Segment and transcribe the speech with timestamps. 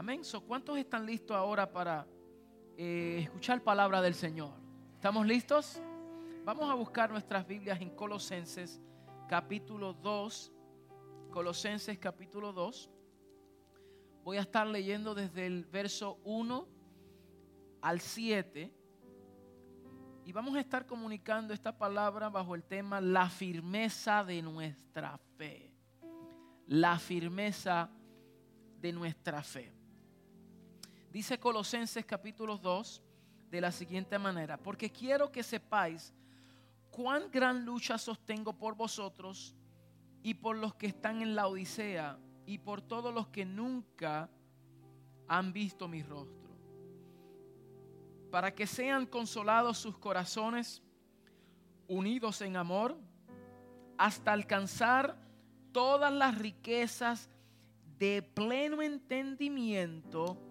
[0.00, 0.22] Amén.
[0.46, 2.06] ¿Cuántos están listos ahora para
[2.78, 4.54] eh, escuchar palabra del Señor?
[4.94, 5.78] ¿Estamos listos?
[6.42, 8.80] Vamos a buscar nuestras Biblias en Colosenses
[9.28, 10.52] capítulo 2.
[11.30, 12.90] Colosenses capítulo 2.
[14.24, 16.66] Voy a estar leyendo desde el verso 1
[17.82, 18.72] al 7.
[20.24, 25.74] Y vamos a estar comunicando esta palabra bajo el tema la firmeza de nuestra fe.
[26.68, 27.90] La firmeza
[28.80, 29.78] de nuestra fe.
[31.10, 33.02] Dice Colosenses capítulo 2
[33.50, 36.14] de la siguiente manera, porque quiero que sepáis
[36.88, 39.56] cuán gran lucha sostengo por vosotros
[40.22, 44.30] y por los que están en la Odisea y por todos los que nunca
[45.26, 46.50] han visto mi rostro,
[48.30, 50.80] para que sean consolados sus corazones,
[51.88, 52.96] unidos en amor,
[53.98, 55.16] hasta alcanzar
[55.72, 57.28] todas las riquezas
[57.98, 60.49] de pleno entendimiento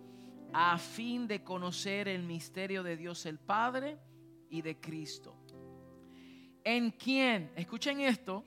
[0.53, 4.00] a fin de conocer el misterio de Dios el Padre
[4.50, 5.36] y de Cristo.
[6.64, 8.45] En quien, escuchen esto,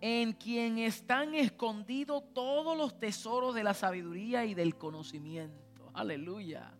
[0.00, 5.90] en quien están escondidos todos los tesoros de la sabiduría y del conocimiento.
[5.94, 6.74] Aleluya.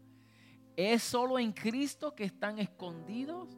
[0.77, 3.57] Es solo en Cristo que están escondidos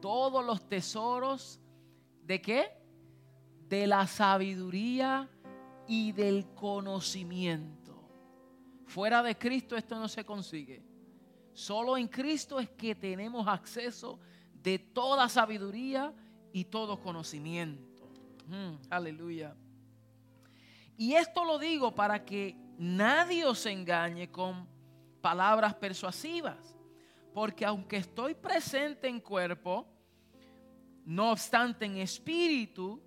[0.00, 1.60] todos los tesoros
[2.22, 2.70] de qué?
[3.68, 5.28] De la sabiduría
[5.86, 7.79] y del conocimiento.
[8.90, 10.82] Fuera de Cristo esto no se consigue.
[11.52, 14.18] Solo en Cristo es que tenemos acceso
[14.52, 16.12] de toda sabiduría
[16.52, 18.10] y todo conocimiento.
[18.48, 19.54] Mm, aleluya.
[20.96, 24.66] Y esto lo digo para que nadie os engañe con
[25.20, 26.76] palabras persuasivas.
[27.32, 29.86] Porque aunque estoy presente en cuerpo,
[31.04, 33.00] no obstante en espíritu,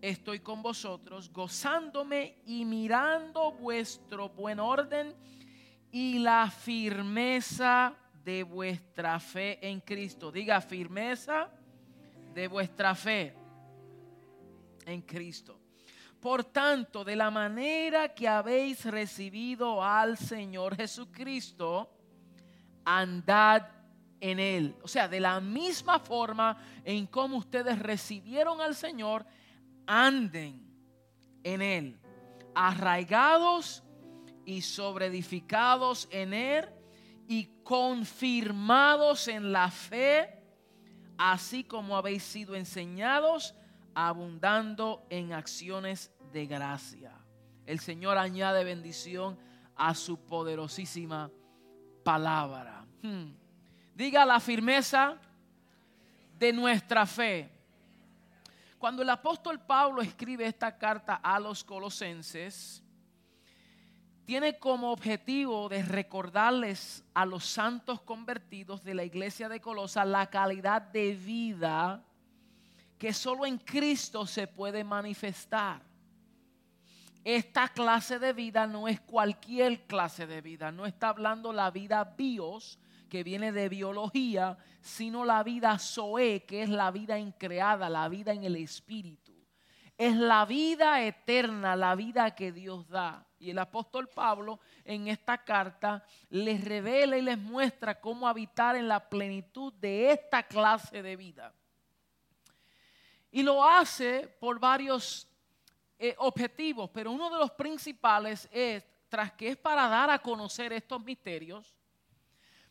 [0.00, 5.14] estoy con vosotros, gozándome y mirando vuestro buen orden
[5.92, 10.30] y la firmeza de vuestra fe en Cristo.
[10.30, 11.50] Diga firmeza
[12.34, 13.34] de vuestra fe
[14.86, 15.58] en Cristo.
[16.20, 21.90] Por tanto, de la manera que habéis recibido al Señor Jesucristo,
[22.84, 23.66] andad
[24.20, 24.76] en Él.
[24.82, 29.24] O sea, de la misma forma en como ustedes recibieron al Señor,
[29.90, 30.64] anden
[31.42, 32.00] en Él,
[32.54, 33.82] arraigados
[34.44, 36.68] y sobreedificados en Él
[37.26, 40.42] y confirmados en la fe,
[41.18, 43.56] así como habéis sido enseñados
[43.92, 47.12] abundando en acciones de gracia.
[47.66, 49.38] El Señor añade bendición
[49.74, 51.32] a su poderosísima
[52.04, 52.86] palabra.
[53.02, 53.32] Hmm.
[53.94, 55.16] Diga la firmeza
[56.38, 57.59] de nuestra fe.
[58.80, 62.82] Cuando el apóstol Pablo escribe esta carta a los colosenses,
[64.24, 70.30] tiene como objetivo de recordarles a los santos convertidos de la iglesia de Colosa la
[70.30, 72.02] calidad de vida
[72.96, 75.82] que solo en Cristo se puede manifestar.
[77.22, 82.02] Esta clase de vida no es cualquier clase de vida, no está hablando la vida
[82.16, 82.78] bios,
[83.10, 88.32] que viene de biología, sino la vida zoe, que es la vida increada, la vida
[88.32, 89.34] en el espíritu.
[89.98, 93.26] Es la vida eterna, la vida que Dios da.
[93.38, 98.88] Y el apóstol Pablo en esta carta les revela y les muestra cómo habitar en
[98.88, 101.52] la plenitud de esta clase de vida.
[103.30, 105.28] Y lo hace por varios
[105.98, 110.72] eh, objetivos, pero uno de los principales es, tras que es para dar a conocer
[110.72, 111.74] estos misterios,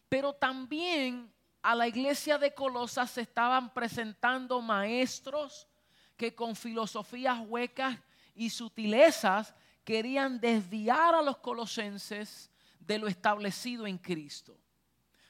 [0.10, 1.32] pero también
[1.62, 5.68] a la iglesia de Colosas se estaban presentando maestros
[6.18, 7.98] que con filosofías huecas
[8.34, 9.54] y sutilezas
[9.84, 12.50] querían desviar a los colosenses
[12.80, 14.58] de lo establecido en Cristo.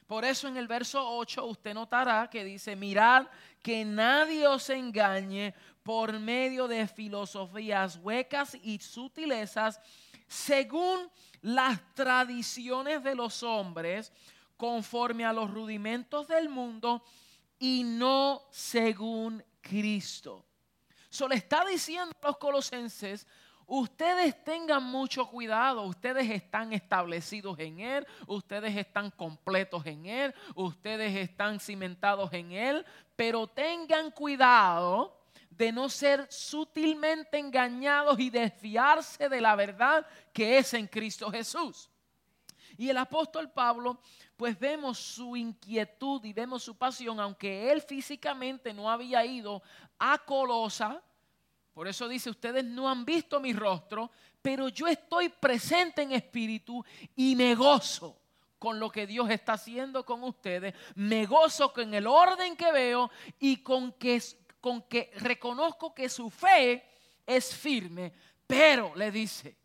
[0.06, 3.26] Por eso en el verso 8 usted notará que dice, mirad
[3.62, 9.80] que nadie os engañe por medio de filosofías huecas y sutilezas,
[10.26, 11.08] según
[11.42, 14.12] las tradiciones de los hombres,
[14.60, 17.02] conforme a los rudimentos del mundo
[17.58, 20.44] y no según Cristo.
[21.08, 23.26] Solo está diciendo a los colosenses,
[23.66, 31.16] ustedes tengan mucho cuidado, ustedes están establecidos en Él, ustedes están completos en Él, ustedes
[31.16, 32.84] están cimentados en Él,
[33.16, 35.16] pero tengan cuidado
[35.48, 41.90] de no ser sutilmente engañados y desviarse de la verdad que es en Cristo Jesús.
[42.80, 44.00] Y el apóstol Pablo,
[44.40, 49.62] pues vemos su inquietud y vemos su pasión, aunque él físicamente no había ido
[49.98, 51.02] a Colosa,
[51.74, 54.10] por eso dice, ustedes no han visto mi rostro,
[54.40, 56.82] pero yo estoy presente en espíritu
[57.14, 58.16] y me gozo
[58.58, 63.10] con lo que Dios está haciendo con ustedes, me gozo con el orden que veo
[63.38, 64.22] y con que,
[64.58, 66.82] con que reconozco que su fe
[67.26, 68.14] es firme,
[68.46, 69.58] pero le dice,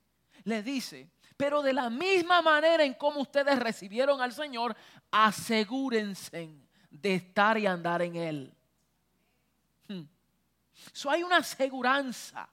[0.44, 4.76] le dice, pero de la misma manera en como ustedes recibieron al Señor,
[5.12, 6.50] asegúrense
[6.90, 8.54] de estar y andar en Él.
[9.88, 10.04] Hmm.
[10.94, 12.50] So hay una aseguranza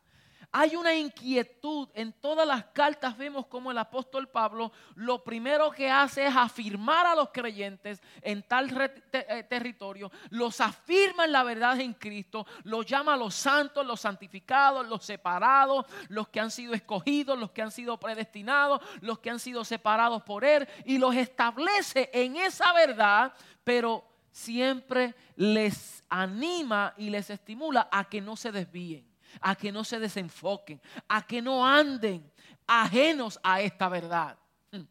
[0.52, 1.88] hay una inquietud.
[1.94, 7.06] En todas las cartas vemos como el apóstol Pablo lo primero que hace es afirmar
[7.06, 8.70] a los creyentes en tal
[9.12, 14.86] eh, territorio, los afirma en la verdad en Cristo, los llama los santos, los santificados,
[14.86, 19.40] los separados, los que han sido escogidos, los que han sido predestinados, los que han
[19.40, 23.32] sido separados por Él y los establece en esa verdad,
[23.64, 29.84] pero siempre les anima y les estimula a que no se desvíen a que no
[29.84, 32.30] se desenfoquen, a que no anden
[32.66, 34.36] ajenos a esta verdad.
[34.70, 34.84] Hmm.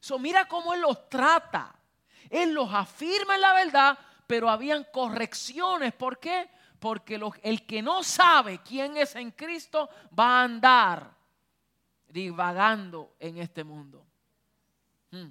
[0.00, 1.74] So, mira cómo Él los trata.
[2.30, 5.92] Él los afirma en la verdad, pero habían correcciones.
[5.92, 6.50] ¿Por qué?
[6.78, 9.88] Porque el que no sabe quién es en Cristo
[10.18, 11.14] va a andar
[12.08, 14.04] divagando en este mundo.
[15.10, 15.30] Hmm.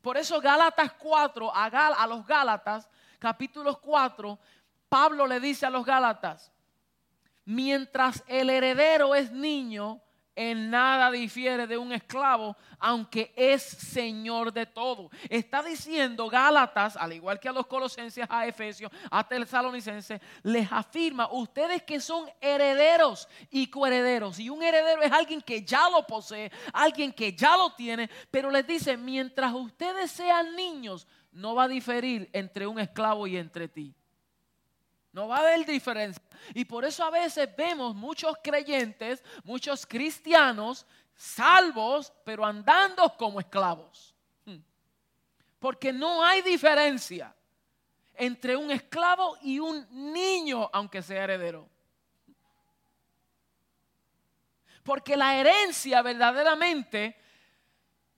[0.00, 2.88] Por eso Gálatas 4, a, a los Gálatas,
[3.18, 4.38] capítulos 4,
[4.88, 6.52] Pablo le dice a los Gálatas,
[7.44, 10.00] mientras el heredero es niño,
[10.36, 15.10] en nada difiere de un esclavo, aunque es señor de todo.
[15.28, 21.28] Está diciendo Gálatas, al igual que a los colosenses, a Efesios, a Tesalonicenses, les afirma,
[21.30, 24.38] ustedes que son herederos y coherederos.
[24.40, 28.50] Y un heredero es alguien que ya lo posee, alguien que ya lo tiene, pero
[28.50, 33.68] les dice, mientras ustedes sean niños, no va a diferir entre un esclavo y entre
[33.68, 33.94] ti.
[35.14, 36.20] No va a haber diferencia.
[36.54, 40.84] Y por eso a veces vemos muchos creyentes, muchos cristianos
[41.14, 44.12] salvos, pero andando como esclavos.
[44.44, 44.58] Hmm.
[45.60, 47.32] Porque no hay diferencia
[48.14, 51.68] entre un esclavo y un niño, aunque sea heredero.
[54.82, 57.16] Porque la herencia verdaderamente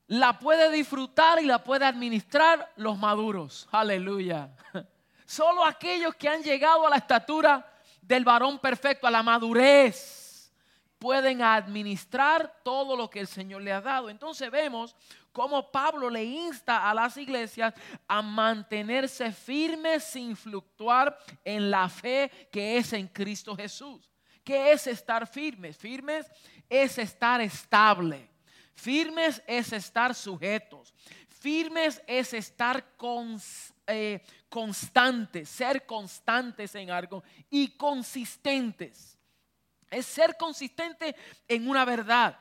[0.07, 3.69] la puede disfrutar y la puede administrar los maduros.
[3.71, 4.51] Aleluya.
[5.27, 7.67] Solo aquellos que han llegado a la estatura
[8.01, 10.53] del varón perfecto, a la madurez,
[11.01, 14.09] pueden administrar todo lo que el Señor le ha dado.
[14.09, 14.95] Entonces vemos
[15.33, 17.75] cómo Pablo le insta a las iglesias
[18.07, 24.09] a mantenerse firmes sin fluctuar en la fe que es en Cristo Jesús.
[24.45, 25.77] ¿Qué es estar firmes?
[25.77, 26.31] Firmes
[26.71, 28.31] es estar estable.
[28.75, 30.95] Firmes es estar sujetos.
[31.29, 39.19] Firmes es estar constantes eh, constantes, ser constantes en algo y consistentes.
[39.91, 41.15] Es ser consistente
[41.47, 42.39] en una verdad.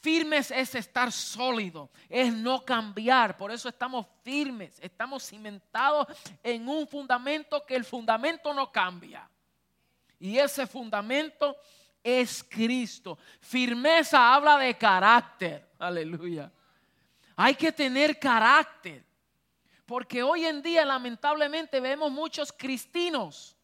[0.00, 3.36] Firmes es estar sólido, es no cambiar.
[3.36, 6.06] Por eso estamos firmes, estamos cimentados
[6.42, 9.28] en un fundamento que el fundamento no cambia.
[10.20, 11.56] Y ese fundamento
[12.02, 13.18] es Cristo.
[13.40, 15.68] Firmeza habla de carácter.
[15.78, 16.50] Aleluya.
[17.36, 19.07] Hay que tener carácter.
[19.88, 23.56] Porque hoy en día lamentablemente vemos muchos cristinos.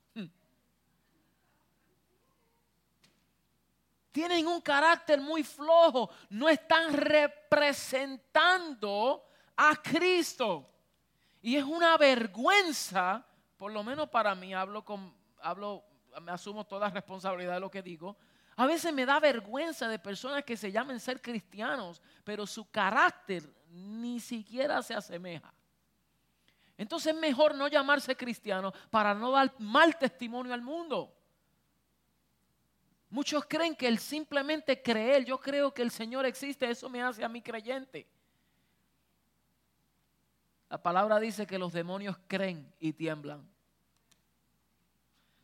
[4.10, 9.22] Tienen un carácter muy flojo, no están representando
[9.54, 10.66] a Cristo.
[11.43, 13.22] Y es una vergüenza,
[13.58, 15.84] por lo menos para mí, hablo con, hablo,
[16.22, 18.16] me asumo toda responsabilidad de lo que digo.
[18.56, 23.43] A veces me da vergüenza de personas que se llamen ser cristianos, pero su carácter
[23.69, 25.52] ni siquiera se asemeja.
[26.76, 31.14] Entonces es mejor no llamarse cristiano para no dar mal testimonio al mundo.
[33.10, 37.22] Muchos creen que el simplemente creer, yo creo que el Señor existe, eso me hace
[37.22, 38.08] a mí creyente.
[40.69, 43.48] La palabra dice que los demonios creen y tiemblan.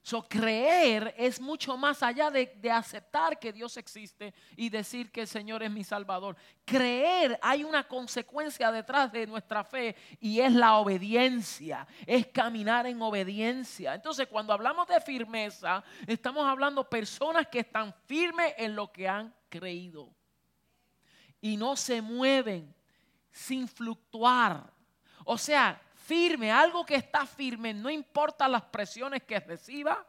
[0.03, 5.21] So, creer es mucho más allá de, de, aceptar que Dios existe y decir que
[5.21, 6.37] el Señor es mi Salvador.
[6.65, 13.03] Creer, hay una consecuencia detrás de nuestra fe y es la obediencia, es caminar en
[13.03, 13.95] obediencia.
[13.95, 19.35] Entonces, cuando hablamos de firmeza, estamos hablando personas que están firmes en lo que han
[19.51, 20.15] creído
[21.43, 22.75] y no se mueven
[23.31, 24.73] sin fluctuar.
[25.25, 25.81] O sea,
[26.11, 30.05] firme, algo que está firme, no importa las presiones que reciba,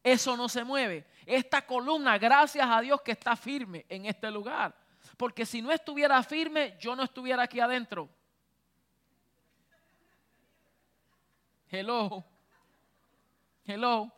[0.00, 1.04] eso no se mueve.
[1.26, 4.72] Esta columna, gracias a Dios que está firme en este lugar.
[5.16, 8.08] Porque si no estuviera firme, yo no estuviera aquí adentro.
[11.68, 12.24] Hello.
[13.66, 14.12] Hello.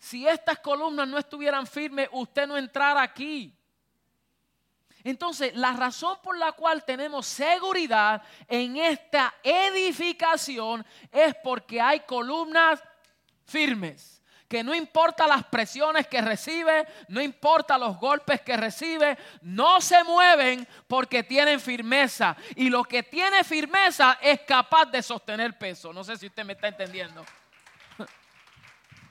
[0.00, 3.56] Si estas columnas no estuvieran firmes, usted no entrara aquí.
[5.06, 12.82] Entonces, la razón por la cual tenemos seguridad en esta edificación es porque hay columnas
[13.44, 19.80] firmes que no importa las presiones que recibe, no importa los golpes que recibe, no
[19.80, 22.36] se mueven porque tienen firmeza.
[22.56, 25.92] Y lo que tiene firmeza es capaz de sostener peso.
[25.92, 27.24] No sé si usted me está entendiendo.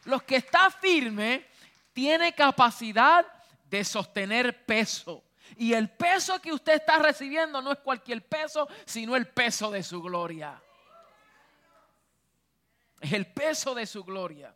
[0.04, 1.48] Los que está firme
[1.94, 3.25] tiene capacidad
[3.64, 5.25] de sostener peso.
[5.58, 9.84] Y el peso que usted está recibiendo no es cualquier peso, sino el peso de
[9.84, 10.62] su gloria.
[13.00, 14.54] Es el peso de su gloria.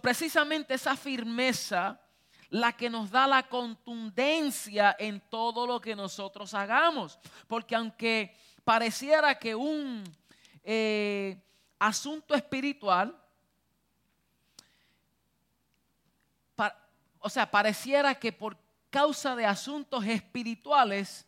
[0.00, 2.00] Precisamente esa firmeza
[2.50, 7.18] la que nos da la contundencia en todo lo que nosotros hagamos.
[7.46, 10.04] Porque aunque pareciera que un
[10.62, 11.36] eh,
[11.78, 13.20] asunto espiritual,
[17.18, 18.54] o sea, pareciera que por
[18.94, 21.26] causa de asuntos espirituales,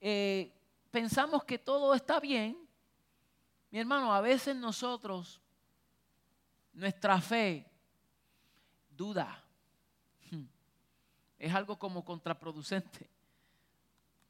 [0.00, 0.52] eh,
[0.90, 2.58] pensamos que todo está bien.
[3.70, 5.40] Mi hermano, a veces nosotros,
[6.72, 7.64] nuestra fe
[8.90, 9.40] duda.
[10.32, 10.46] Hmm.
[11.38, 13.08] Es algo como contraproducente.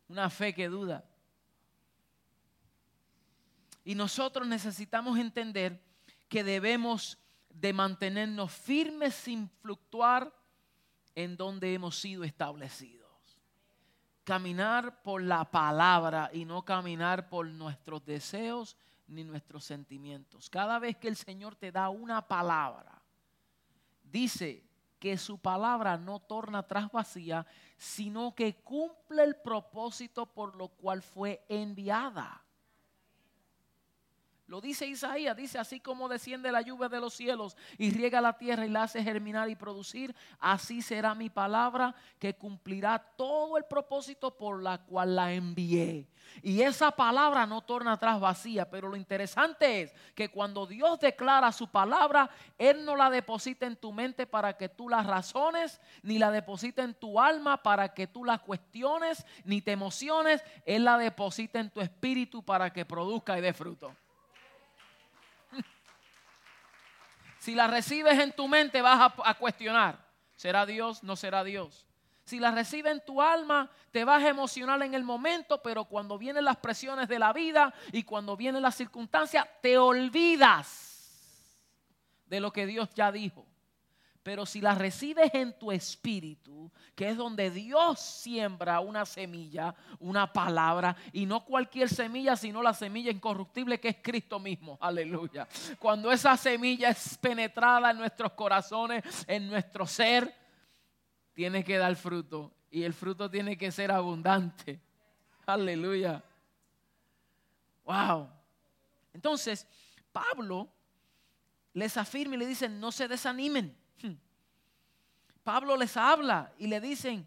[0.07, 1.03] Una fe que duda.
[3.87, 5.83] Y nosotros necesitamos entender
[6.29, 7.17] que debemos
[7.49, 10.40] de mantenernos firmes sin fluctuar
[11.25, 13.09] en donde hemos sido establecidos.
[14.25, 18.77] Caminar por la palabra y no caminar por nuestros deseos
[19.09, 20.49] ni nuestros sentimientos.
[20.49, 23.01] Cada vez que el Señor te da una palabra,
[24.05, 24.63] dice
[24.99, 27.47] que su palabra no torna atrás vacía,
[27.77, 32.43] sino que cumple el propósito por lo cual fue enviada.
[34.51, 38.37] Lo dice Isaías, dice así como desciende la lluvia de los cielos y riega la
[38.37, 43.65] tierra y la hace germinar y producir, así será mi palabra que cumplirá todo el
[43.67, 46.09] propósito por la cual la envié.
[46.43, 51.53] Y esa palabra no torna atrás vacía, pero lo interesante es que cuando Dios declara
[51.53, 52.29] su palabra,
[52.59, 56.83] Él no la deposita en tu mente para que tú la razones, ni la deposita
[56.83, 61.71] en tu alma para que tú la cuestiones, ni te emociones, Él la deposita en
[61.71, 63.95] tu espíritu para que produzca y dé fruto.
[67.41, 69.99] Si la recibes en tu mente vas a, cuestionar,
[70.37, 71.03] ¿será Dios?
[71.03, 71.87] ¿No será Dios?
[72.23, 76.19] Si la recibes en tu alma, te vas a emocionar en el momento, pero cuando
[76.19, 81.57] vienen las presiones de la vida y cuando vienen las circunstancias, te olvidas
[82.27, 83.47] de lo que Dios ya dijo.
[84.23, 90.31] Pero si la recibes en tu espíritu, que es donde Dios siembra una semilla, una
[90.31, 94.77] palabra, y no cualquier semilla, sino la semilla incorruptible que es Cristo mismo.
[94.79, 95.49] Aleluya.
[95.79, 100.35] Cuando esa semilla es penetrada en nuestros corazones, en nuestro ser,
[101.33, 102.53] tiene que dar fruto.
[102.71, 104.79] Y el fruto tiene que ser abundante.
[105.47, 106.23] Aleluya.
[107.85, 108.29] Wow.
[109.15, 109.67] Entonces,
[110.13, 110.69] Pablo
[111.73, 113.80] les afirma y le dice, no se desanimen
[115.43, 117.27] Pablo les habla y le dicen,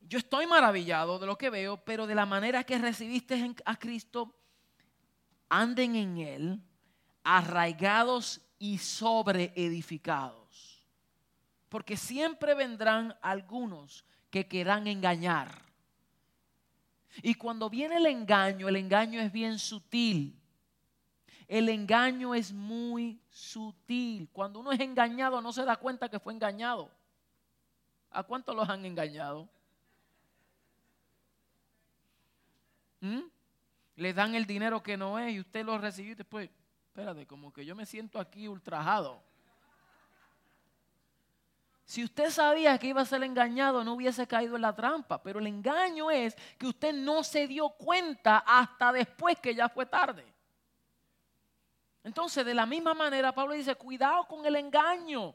[0.00, 4.34] yo estoy maravillado de lo que veo, pero de la manera que recibiste a Cristo,
[5.48, 6.62] anden en Él,
[7.22, 10.82] arraigados y sobreedificados.
[11.68, 15.62] Porque siempre vendrán algunos que quieran engañar.
[17.22, 20.38] Y cuando viene el engaño, el engaño es bien sutil.
[21.46, 24.28] El engaño es muy sutil.
[24.32, 26.90] Cuando uno es engañado no se da cuenta que fue engañado.
[28.12, 29.48] ¿A cuántos los han engañado?
[33.00, 33.22] ¿Mm?
[33.96, 36.50] Le dan el dinero que no es y usted lo recibió y después,
[36.88, 39.22] espérate, como que yo me siento aquí ultrajado.
[41.84, 45.22] Si usted sabía que iba a ser engañado, no hubiese caído en la trampa.
[45.22, 49.84] Pero el engaño es que usted no se dio cuenta hasta después que ya fue
[49.84, 50.24] tarde.
[52.02, 55.34] Entonces, de la misma manera, Pablo dice, cuidado con el engaño.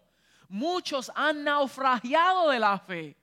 [0.50, 3.18] Muchos han naufragiado de la fe,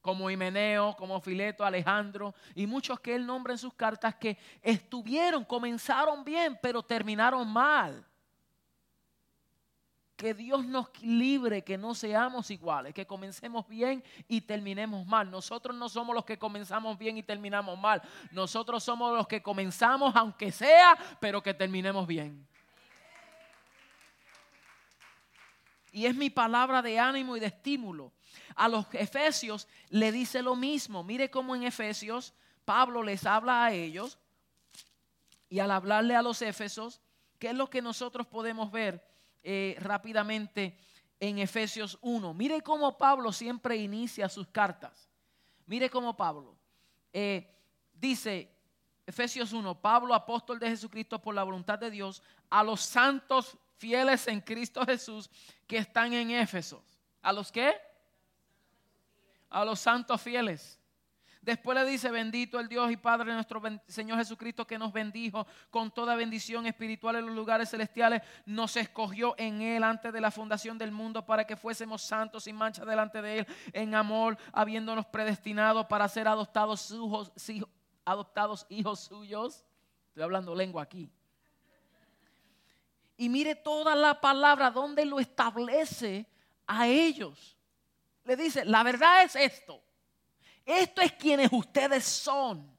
[0.00, 5.44] como Himeneo, como Fileto, Alejandro, y muchos que él nombra en sus cartas que estuvieron,
[5.44, 8.04] comenzaron bien, pero terminaron mal.
[10.16, 15.30] Que Dios nos libre, que no seamos iguales, que comencemos bien y terminemos mal.
[15.30, 18.02] Nosotros no somos los que comenzamos bien y terminamos mal.
[18.32, 22.48] Nosotros somos los que comenzamos, aunque sea, pero que terminemos bien.
[25.92, 28.12] Y es mi palabra de ánimo y de estímulo.
[28.54, 31.04] A los efesios le dice lo mismo.
[31.04, 34.18] Mire cómo en Efesios Pablo les habla a ellos.
[35.48, 37.00] Y al hablarle a los efesios,
[37.38, 39.02] ¿qué es lo que nosotros podemos ver
[39.42, 40.78] eh, rápidamente
[41.20, 42.34] en Efesios 1?
[42.34, 45.08] Mire cómo Pablo siempre inicia sus cartas.
[45.66, 46.58] Mire cómo Pablo
[47.12, 47.54] eh,
[47.94, 48.50] dice,
[49.06, 54.26] Efesios 1, Pablo, apóstol de Jesucristo por la voluntad de Dios, a los santos fieles
[54.28, 55.30] en Cristo Jesús
[55.66, 56.84] que están en Éfeso.
[57.22, 57.74] ¿A los qué?
[59.48, 60.78] A los santos fieles.
[61.40, 65.90] Después le dice, bendito el Dios y Padre nuestro Señor Jesucristo que nos bendijo con
[65.90, 68.20] toda bendición espiritual en los lugares celestiales.
[68.44, 72.56] Nos escogió en Él antes de la fundación del mundo para que fuésemos santos sin
[72.56, 77.32] mancha delante de Él en amor, habiéndonos predestinado para ser adoptados hijos,
[78.04, 79.64] adoptados hijos suyos.
[80.08, 81.10] Estoy hablando lengua aquí.
[83.18, 86.26] Y mire toda la palabra donde lo establece
[86.66, 87.58] a ellos.
[88.24, 89.82] Le dice, la verdad es esto
[90.68, 92.70] esto es quienes ustedes son.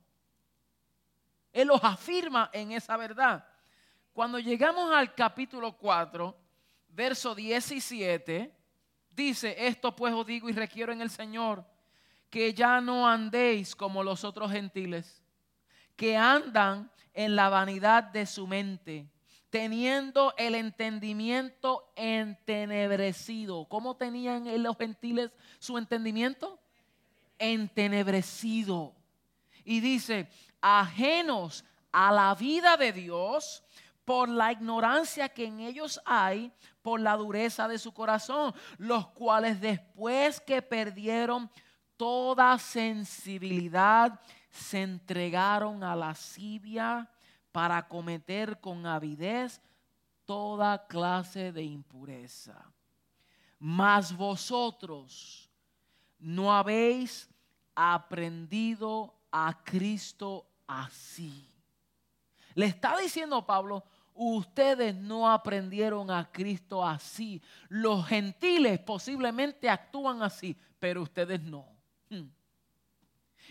[1.52, 3.44] Él los afirma en esa verdad.
[4.14, 6.38] Cuando llegamos al capítulo 4,
[6.90, 8.56] verso 17,
[9.10, 11.66] dice, esto pues os digo y requiero en el Señor,
[12.30, 15.24] que ya no andéis como los otros gentiles,
[15.96, 19.10] que andan en la vanidad de su mente,
[19.50, 23.66] teniendo el entendimiento entenebrecido.
[23.68, 26.60] ¿Cómo tenían los gentiles su entendimiento?
[27.40, 28.94] entenebrecido.
[29.64, 30.30] Y dice,
[30.62, 33.64] ajenos a la vida de Dios
[34.06, 36.52] por la ignorancia que en ellos hay,
[36.82, 41.50] por la dureza de su corazón, los cuales después que perdieron
[41.98, 44.20] toda sensibilidad,
[44.52, 47.10] se entregaron a la lascivia
[47.52, 49.62] para cometer con avidez
[50.26, 52.72] toda clase de impureza.
[53.58, 55.50] Mas vosotros,
[56.20, 57.30] no habéis
[57.76, 61.50] aprendido a Cristo así.
[62.56, 67.42] Le está diciendo Pablo, ustedes no aprendieron a Cristo así.
[67.70, 71.66] Los gentiles posiblemente actúan así, pero ustedes no.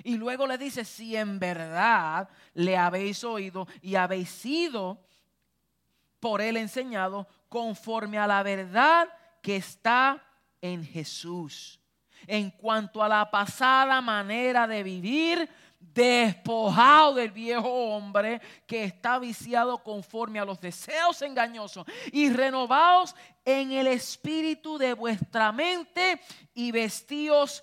[0.04, 4.98] Y luego le dice, si en verdad le habéis oído y habéis sido
[6.20, 9.08] por él enseñado conforme a la verdad
[9.42, 10.22] que está
[10.60, 11.80] en Jesús.
[12.26, 15.48] En cuanto a la pasada manera de vivir,
[15.80, 23.72] despojado del viejo hombre que está viciado conforme a los deseos engañosos y renovados en
[23.72, 26.20] el espíritu de vuestra mente
[26.54, 27.62] y vestidos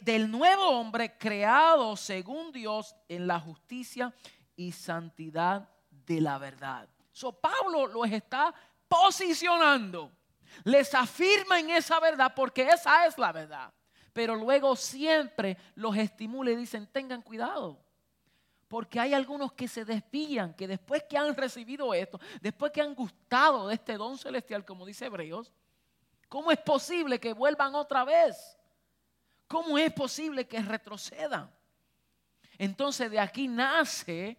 [0.00, 4.12] del nuevo hombre creado según Dios en la justicia
[4.56, 6.88] y santidad de la verdad.
[7.12, 8.52] So Pablo los está
[8.88, 10.12] posicionando,
[10.64, 13.72] les afirma en esa verdad porque esa es la verdad
[14.16, 17.78] pero luego siempre los estimula y dicen, tengan cuidado.
[18.66, 22.94] Porque hay algunos que se desvían, que después que han recibido esto, después que han
[22.94, 25.52] gustado de este don celestial, como dice Hebreos,
[26.30, 28.55] ¿cómo es posible que vuelvan otra vez?
[29.46, 31.50] ¿Cómo es posible que retrocedan?
[32.58, 34.36] Entonces de aquí nace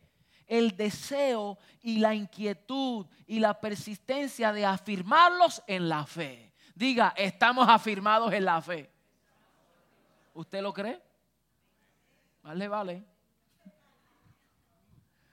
[0.48, 6.54] el deseo y la inquietud y la persistencia de afirmarlos en la fe.
[6.74, 8.89] Diga, estamos afirmados en la fe.
[10.34, 11.02] ¿Usted lo cree?
[12.43, 13.04] Vale, vale.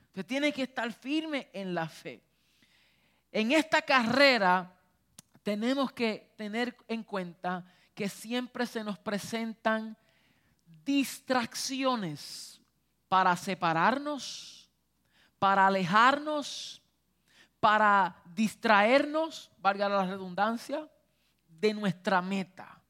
[0.09, 2.23] Usted tiene que estar firme en la fe.
[3.31, 4.73] En esta carrera
[5.43, 9.97] tenemos que tener en cuenta que siempre se nos presentan
[10.85, 12.61] distracciones
[13.09, 14.71] para separarnos,
[15.39, 16.83] para alejarnos,
[17.61, 20.89] para distraernos, valga la redundancia,
[21.47, 22.81] de nuestra meta.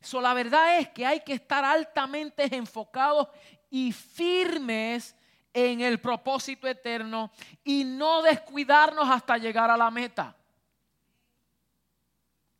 [0.00, 3.28] So, la verdad es que hay que estar altamente enfocados
[3.70, 5.16] y firmes
[5.52, 7.32] en el propósito eterno
[7.64, 10.36] y no descuidarnos hasta llegar a la meta.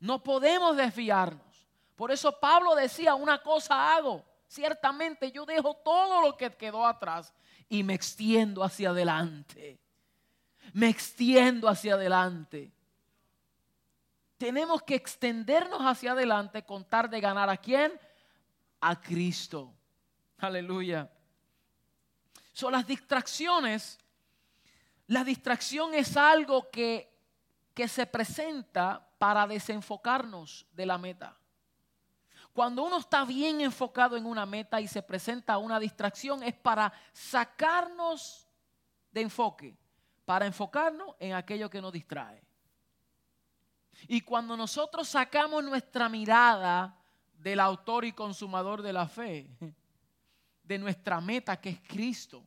[0.05, 1.69] No podemos desviarnos.
[1.97, 7.33] Por eso Pablo decía, una cosa hago, ciertamente yo dejo todo lo que quedó atrás
[7.69, 9.79] y me extiendo hacia adelante.
[10.73, 12.75] Me extiendo hacia adelante
[14.45, 17.99] tenemos que extendernos hacia adelante, contar de ganar a quién?
[18.81, 19.73] A Cristo.
[20.37, 21.11] Aleluya.
[22.53, 23.99] Son las distracciones.
[25.07, 27.11] La distracción es algo que,
[27.73, 31.37] que se presenta para desenfocarnos de la meta.
[32.53, 36.93] Cuando uno está bien enfocado en una meta y se presenta una distracción es para
[37.13, 38.47] sacarnos
[39.11, 39.77] de enfoque,
[40.25, 42.45] para enfocarnos en aquello que nos distrae.
[44.07, 46.97] Y cuando nosotros sacamos nuestra mirada
[47.33, 49.51] del autor y consumador de la fe,
[50.63, 52.47] de nuestra meta que es Cristo,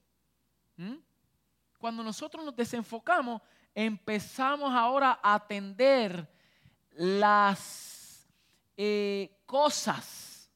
[1.77, 3.41] cuando nosotros nos desenfocamos,
[3.73, 6.36] empezamos ahora a atender
[6.97, 8.27] las
[8.75, 10.49] eh, cosas,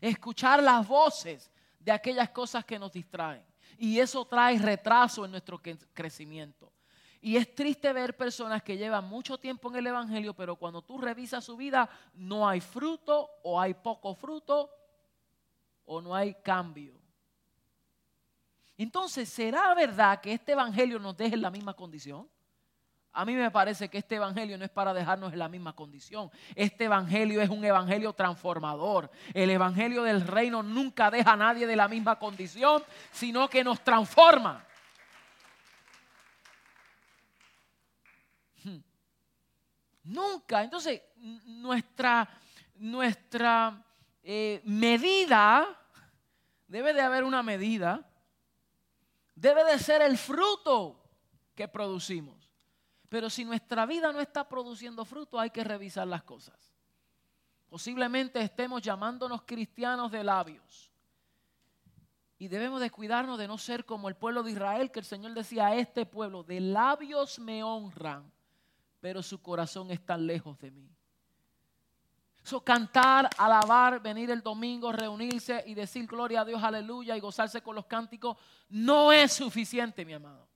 [0.00, 3.44] Escuchar las voces de aquellas cosas que nos distraen.
[3.78, 5.60] Y eso trae retraso en nuestro
[5.92, 6.72] crecimiento.
[7.20, 10.98] Y es triste ver personas que llevan mucho tiempo en el Evangelio, pero cuando tú
[10.98, 14.70] revisas su vida, no hay fruto o hay poco fruto
[15.84, 17.00] o no hay cambio.
[18.76, 22.28] Entonces, ¿será verdad que este Evangelio nos deje en la misma condición?
[23.18, 26.30] A mí me parece que este evangelio no es para dejarnos en la misma condición.
[26.54, 29.10] Este evangelio es un evangelio transformador.
[29.34, 33.82] El evangelio del reino nunca deja a nadie de la misma condición, sino que nos
[33.82, 34.64] transforma.
[38.62, 38.78] Hmm.
[40.04, 40.62] Nunca.
[40.62, 42.28] Entonces, nuestra,
[42.76, 43.84] nuestra
[44.22, 45.66] eh, medida,
[46.68, 48.08] debe de haber una medida,
[49.34, 51.02] debe de ser el fruto
[51.56, 52.37] que producimos.
[53.08, 56.74] Pero si nuestra vida no está produciendo fruto, hay que revisar las cosas.
[57.68, 60.90] Posiblemente estemos llamándonos cristianos de labios.
[62.38, 65.34] Y debemos de cuidarnos de no ser como el pueblo de Israel, que el Señor
[65.34, 68.30] decía a este pueblo, de labios me honran,
[69.00, 70.88] pero su corazón está lejos de mí.
[72.44, 77.60] So, cantar, alabar, venir el domingo, reunirse y decir gloria a Dios, aleluya, y gozarse
[77.60, 80.47] con los cánticos, no es suficiente, mi amado.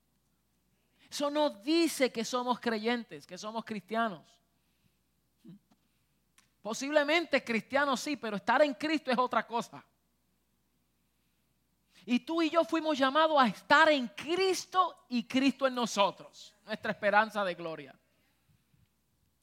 [1.12, 4.25] Eso no dice que somos creyentes, que somos cristianos.
[6.62, 9.85] Posiblemente cristianos sí, pero estar en Cristo es otra cosa.
[12.07, 16.92] Y tú y yo fuimos llamados a estar en Cristo y Cristo en nosotros, nuestra
[16.92, 17.94] esperanza de gloria.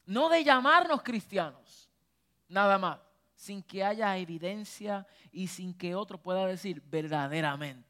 [0.06, 1.88] No de llamarnos cristianos,
[2.48, 2.98] nada más,
[3.36, 7.89] sin que haya evidencia y sin que otro pueda decir verdaderamente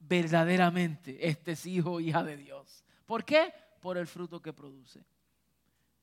[0.00, 2.84] verdaderamente este es hijo o hija de Dios.
[3.06, 3.52] ¿Por qué?
[3.80, 5.04] Por el fruto que produce.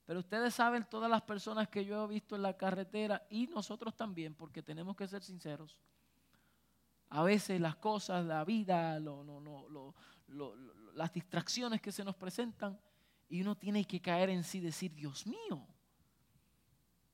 [0.05, 3.95] Pero ustedes saben todas las personas que yo he visto en la carretera y nosotros
[3.95, 5.77] también, porque tenemos que ser sinceros.
[7.09, 8.99] A veces las cosas, la vida,
[10.93, 12.79] las distracciones que se nos presentan
[13.27, 15.67] y uno tiene que caer en sí y decir, Dios mío,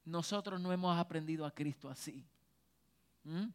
[0.05, 2.23] nosotros no hemos aprendido a Cristo así.
[3.23, 3.47] ¿Mm?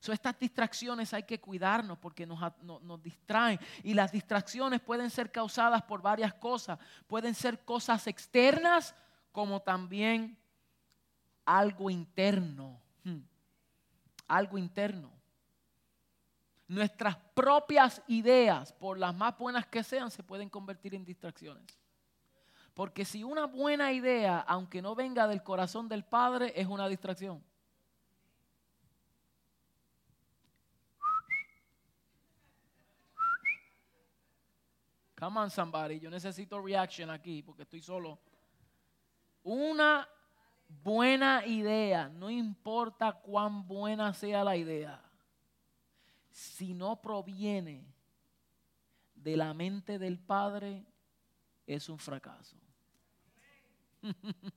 [0.00, 3.58] Estas distracciones hay que cuidarnos porque nos, nos, distraen.
[3.82, 6.78] Y las distracciones pueden ser causadas por varias cosas.
[7.06, 8.94] Pueden ser cosas externas
[9.32, 10.38] como también
[11.44, 12.80] algo interno.
[13.04, 13.20] Hmm.
[14.28, 15.10] Algo interno.
[16.68, 21.64] Nuestras propias ideas, por las más buenas que sean, se pueden convertir en distracciones.
[22.74, 27.42] Porque si una buena idea, aunque no venga del corazón del Padre, es una distracción.
[35.18, 35.98] Come on, somebody.
[35.98, 38.20] Yo necesito reaction aquí porque estoy solo.
[39.42, 40.06] Una
[40.68, 45.02] buena idea, no importa cuán buena sea la idea,
[46.30, 47.86] si no proviene
[49.14, 50.84] de la mente del Padre,
[51.66, 52.56] es un fracaso.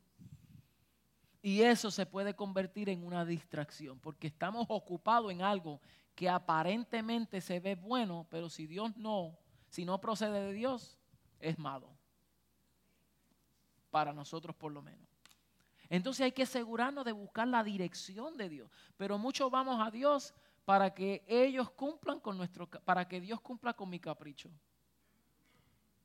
[1.41, 5.79] y eso se puede convertir en una distracción, porque estamos ocupados en algo
[6.15, 9.37] que aparentemente se ve bueno, pero si Dios no
[9.69, 10.97] si no procede de Dios,
[11.39, 11.89] es malo.
[13.89, 15.07] Para nosotros por lo menos.
[15.89, 18.71] Entonces hay que asegurarnos de buscar la dirección de Dios.
[18.97, 20.33] Pero muchos vamos a Dios
[20.65, 24.51] para que ellos cumplan con nuestro, para que Dios cumpla con mi capricho.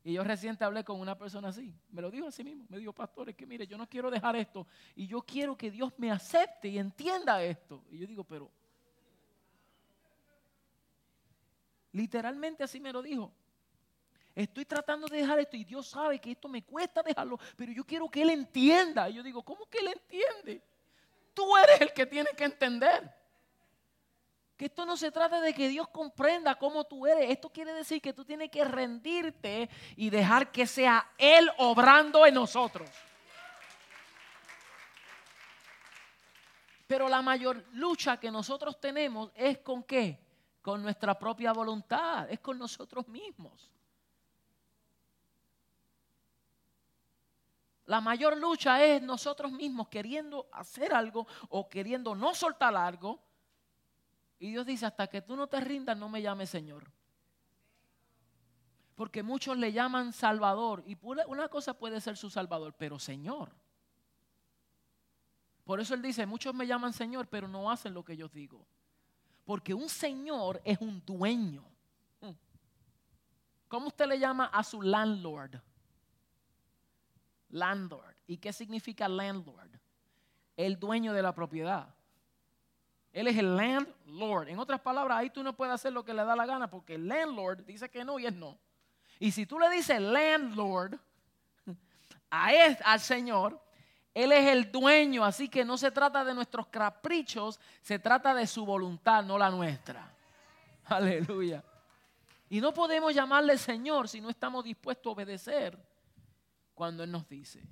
[0.02, 2.92] Y yo reciente hablé con una persona así, me lo dijo así mismo, me dijo,
[2.92, 6.10] pastor, es que mire, yo no quiero dejar esto y yo quiero que Dios me
[6.10, 7.82] acepte y entienda esto.
[7.90, 8.50] Y yo digo, pero
[11.92, 13.32] literalmente así me lo dijo.
[14.34, 17.84] Estoy tratando de dejar esto y Dios sabe que esto me cuesta dejarlo, pero yo
[17.84, 19.08] quiero que Él entienda.
[19.08, 20.60] Y yo digo, ¿cómo que Él entiende?
[21.32, 23.14] Tú eres el que tiene que entender.
[24.56, 27.30] Que esto no se trata de que Dios comprenda cómo tú eres.
[27.30, 32.34] Esto quiere decir que tú tienes que rendirte y dejar que sea Él obrando en
[32.34, 32.90] nosotros.
[36.86, 40.20] Pero la mayor lucha que nosotros tenemos es con qué?
[40.60, 43.73] Con nuestra propia voluntad, es con nosotros mismos.
[47.86, 53.22] La mayor lucha es nosotros mismos queriendo hacer algo o queriendo no soltar algo.
[54.38, 56.90] Y Dios dice, hasta que tú no te rindas, no me llames Señor.
[58.94, 60.82] Porque muchos le llaman Salvador.
[60.86, 63.54] Y una cosa puede ser su Salvador, pero Señor.
[65.64, 68.66] Por eso Él dice, muchos me llaman Señor, pero no hacen lo que yo digo.
[69.44, 71.64] Porque un Señor es un dueño.
[73.68, 75.60] ¿Cómo usted le llama a su landlord?
[77.54, 78.14] Landlord.
[78.26, 79.70] ¿Y qué significa landlord?
[80.56, 81.94] El dueño de la propiedad.
[83.12, 84.48] Él es el landlord.
[84.48, 86.96] En otras palabras, ahí tú no puedes hacer lo que le da la gana porque
[86.96, 88.58] el landlord dice que no y es no.
[89.20, 90.98] Y si tú le dices landlord
[92.28, 93.60] a él, al Señor,
[94.12, 98.46] Él es el dueño, así que no se trata de nuestros caprichos, se trata de
[98.46, 100.12] su voluntad, no la nuestra.
[100.86, 101.62] Aleluya.
[102.48, 105.93] Y no podemos llamarle Señor si no estamos dispuestos a obedecer
[106.74, 107.66] cuando Él nos dice.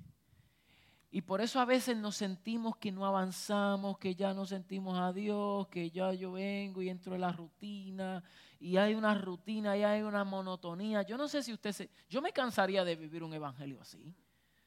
[1.11, 5.13] Y por eso a veces nos sentimos que no avanzamos, que ya no sentimos a
[5.13, 8.23] Dios, que ya yo vengo y entro en la rutina,
[8.59, 11.03] y hay una rutina, y hay una monotonía.
[11.03, 11.91] Yo no sé si usted se...
[12.09, 14.15] Yo me cansaría de vivir un evangelio así,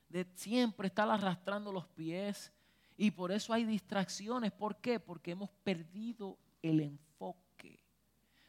[0.08, 2.52] de siempre estar arrastrando los pies,
[2.96, 4.52] y por eso hay distracciones.
[4.52, 5.00] ¿Por qué?
[5.00, 7.82] Porque hemos perdido el enfoque.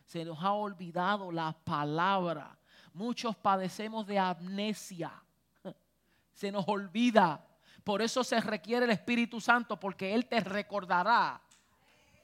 [0.05, 2.59] Se nos ha olvidado la palabra.
[2.93, 5.11] Muchos padecemos de amnesia.
[6.37, 7.43] Se nos olvida
[7.87, 11.39] por eso se requiere el Espíritu Santo, porque Él te recordará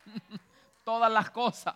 [0.84, 1.73] todas las cosas.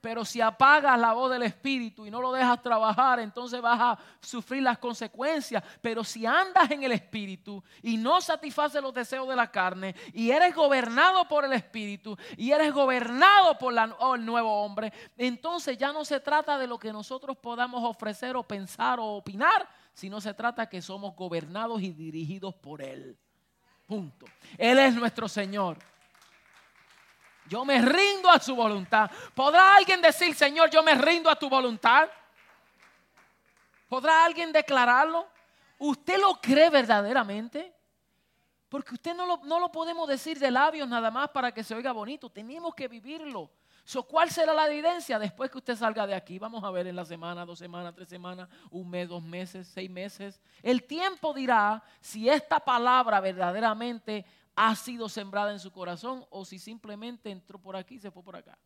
[0.00, 3.98] Pero si apagas la voz del Espíritu y no lo dejas trabajar, entonces vas a
[4.18, 5.62] sufrir las consecuencias.
[5.82, 10.30] Pero si andas en el Espíritu y no satisfaces los deseos de la carne y
[10.30, 15.92] eres gobernado por el Espíritu y eres gobernado por oh, el nuevo hombre, entonces ya
[15.92, 20.34] no se trata de lo que nosotros podamos ofrecer o pensar o opinar, sino se
[20.34, 23.18] trata que somos gobernados y dirigidos por Él.
[23.86, 24.26] Punto.
[24.56, 25.78] Él es nuestro Señor.
[27.48, 29.10] Yo me rindo a su voluntad.
[29.34, 32.08] ¿Podrá alguien decir, Señor, yo me rindo a tu voluntad?
[33.88, 35.26] ¿Podrá alguien declararlo?
[35.78, 37.74] ¿Usted lo cree verdaderamente?
[38.68, 41.74] Porque usted no lo, no lo podemos decir de labios nada más para que se
[41.74, 42.30] oiga bonito.
[42.30, 43.50] Tenemos que vivirlo.
[44.08, 46.38] ¿Cuál será la evidencia después que usted salga de aquí?
[46.38, 49.90] Vamos a ver en la semana, dos semanas, tres semanas, un mes, dos meses, seis
[49.90, 50.40] meses.
[50.62, 56.58] El tiempo dirá si esta palabra verdaderamente ha sido sembrada en su corazón o si
[56.58, 58.58] simplemente entró por aquí y se fue por acá.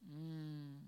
[0.00, 0.78] Mm.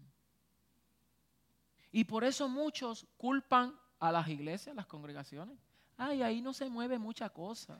[1.92, 5.58] Y por eso muchos culpan a las iglesias, a las congregaciones.
[5.96, 7.78] Ay, ahí no se mueve mucha cosa.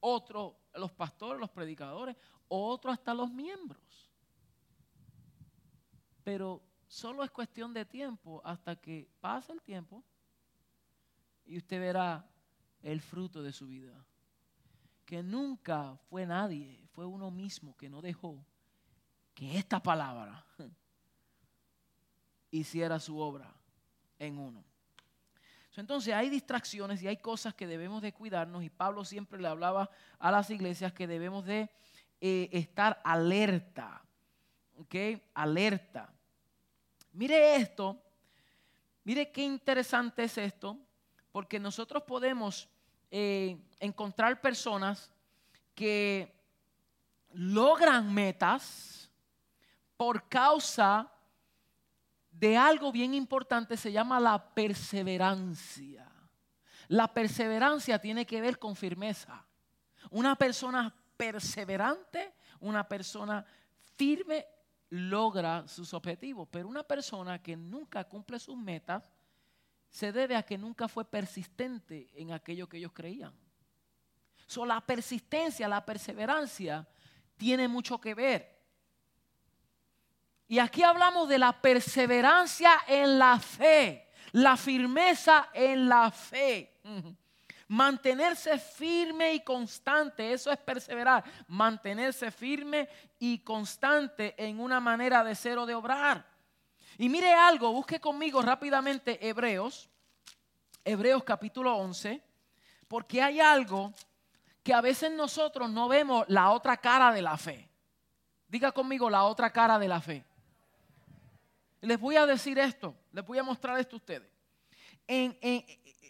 [0.00, 2.16] Otros, los pastores, los predicadores,
[2.60, 4.10] otro hasta los miembros.
[6.22, 10.04] Pero solo es cuestión de tiempo hasta que pase el tiempo
[11.46, 12.28] y usted verá
[12.82, 14.04] el fruto de su vida.
[15.04, 18.44] Que nunca fue nadie, fue uno mismo que no dejó
[19.34, 20.44] que esta palabra
[22.50, 23.52] hiciera su obra
[24.18, 24.62] en uno.
[25.74, 29.88] Entonces hay distracciones y hay cosas que debemos de cuidarnos y Pablo siempre le hablaba
[30.18, 31.70] a las iglesias que debemos de
[32.24, 34.00] eh, estar alerta.
[34.76, 34.94] ¿Ok?
[35.34, 36.08] Alerta.
[37.14, 38.00] Mire esto.
[39.02, 40.78] Mire qué interesante es esto.
[41.32, 42.68] Porque nosotros podemos
[43.10, 45.12] eh, encontrar personas
[45.74, 46.32] que
[47.32, 49.10] logran metas
[49.96, 51.10] por causa
[52.30, 56.08] de algo bien importante, se llama la perseverancia.
[56.86, 59.44] La perseverancia tiene que ver con firmeza.
[60.10, 63.44] Una persona perseverante, una persona
[63.96, 64.44] firme
[64.90, 69.08] logra sus objetivos, pero una persona que nunca cumple sus metas
[69.88, 73.32] se debe a que nunca fue persistente en aquello que ellos creían.
[74.48, 76.88] So, la persistencia, la perseverancia
[77.36, 78.60] tiene mucho que ver.
[80.48, 86.80] Y aquí hablamos de la perseverancia en la fe, la firmeza en la fe.
[87.72, 91.24] Mantenerse firme y constante, eso es perseverar.
[91.48, 92.86] Mantenerse firme
[93.18, 96.22] y constante en una manera de ser o de obrar.
[96.98, 99.88] Y mire algo, busque conmigo rápidamente Hebreos,
[100.84, 102.22] Hebreos capítulo 11,
[102.88, 103.94] porque hay algo
[104.62, 107.70] que a veces nosotros no vemos la otra cara de la fe.
[108.48, 110.22] Diga conmigo la otra cara de la fe.
[111.80, 114.28] Les voy a decir esto, les voy a mostrar esto a ustedes.
[115.06, 115.64] En, en,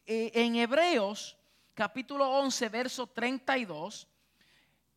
[0.07, 1.39] en Hebreos
[1.75, 4.09] capítulo 11, verso 32.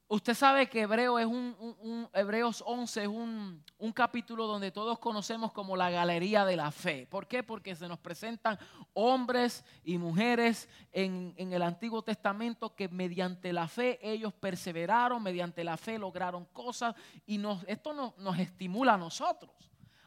[0.08, 3.64] Usted sabe que Hebreo es un, Hebreos 11 es un,
[3.96, 7.08] capítulo donde todos conocemos como la galería de la fe.
[7.10, 7.42] ¿Por qué?
[7.42, 8.60] Porque se nos presentan
[8.94, 15.76] hombres y mujeres en, el Antiguo Testamento que mediante la fe ellos perseveraron, mediante la
[15.76, 16.94] fe lograron cosas
[17.26, 19.56] y nos, esto nos estimula a nosotros.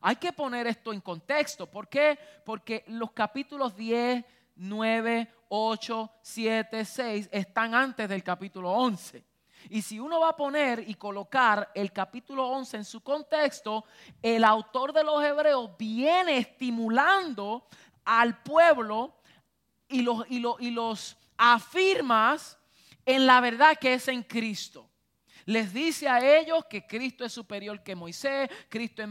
[0.01, 1.67] Hay que poner esto en contexto.
[1.67, 2.19] ¿Por qué?
[2.45, 4.25] Porque los capítulos 10,
[4.59, 9.25] 9, 8, 7, 6 están antes del capítulo 11.
[9.71, 13.85] Y si uno va a poner y colocar el capítulo 11 en su contexto,
[14.23, 17.67] el autor de los hebreos viene estimulando
[18.05, 19.17] al pueblo
[19.89, 22.59] y los, y los, y los afirmas
[23.05, 24.88] en la verdad que es en Cristo.
[25.49, 29.09] Les dice a ellos que Cristo es superior que Moisés, Cristo es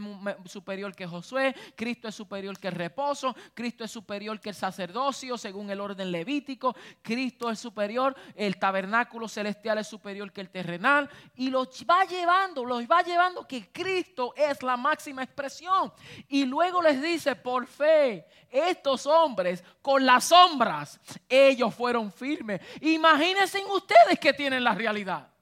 [0.48, 5.36] superior que Josué, Cristo es superior que el reposo, Cristo es superior que el sacerdocio
[5.36, 11.10] según el orden levítico, Cristo es superior, el tabernáculo celestial es superior que el terrenal
[11.34, 15.92] y los va llevando, los va llevando que Cristo es la máxima expresión.
[16.28, 22.60] Y luego les dice, por fe, estos hombres con las sombras, ellos fueron firmes.
[22.80, 25.32] Imagínense ustedes que tienen la realidad.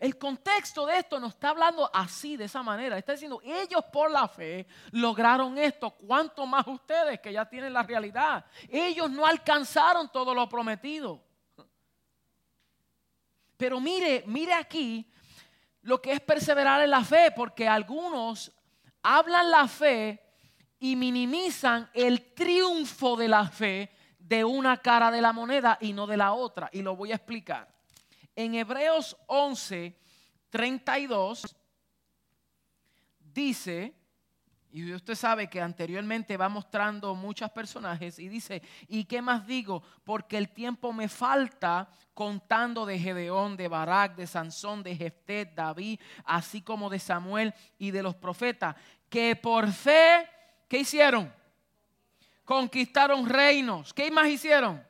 [0.00, 2.96] El contexto de esto nos está hablando así, de esa manera.
[2.96, 5.90] Está diciendo, ellos por la fe lograron esto.
[5.90, 8.46] ¿Cuánto más ustedes que ya tienen la realidad?
[8.70, 11.22] Ellos no alcanzaron todo lo prometido.
[13.58, 15.06] Pero mire, mire aquí
[15.82, 18.50] lo que es perseverar en la fe, porque algunos
[19.02, 20.18] hablan la fe
[20.78, 26.06] y minimizan el triunfo de la fe de una cara de la moneda y no
[26.06, 26.70] de la otra.
[26.72, 27.68] Y lo voy a explicar.
[28.42, 29.94] En Hebreos 11,
[30.48, 31.54] 32
[33.34, 33.94] dice,
[34.72, 39.82] y usted sabe que anteriormente va mostrando muchos personajes y dice, ¿y qué más digo?
[40.04, 46.00] Porque el tiempo me falta contando de Gedeón, de Barak, de Sansón, de Jefté, David,
[46.24, 48.74] así como de Samuel y de los profetas,
[49.10, 50.26] que por fe,
[50.66, 51.30] ¿qué hicieron?
[52.46, 53.92] Conquistaron reinos.
[53.92, 54.82] ¿Qué más hicieron?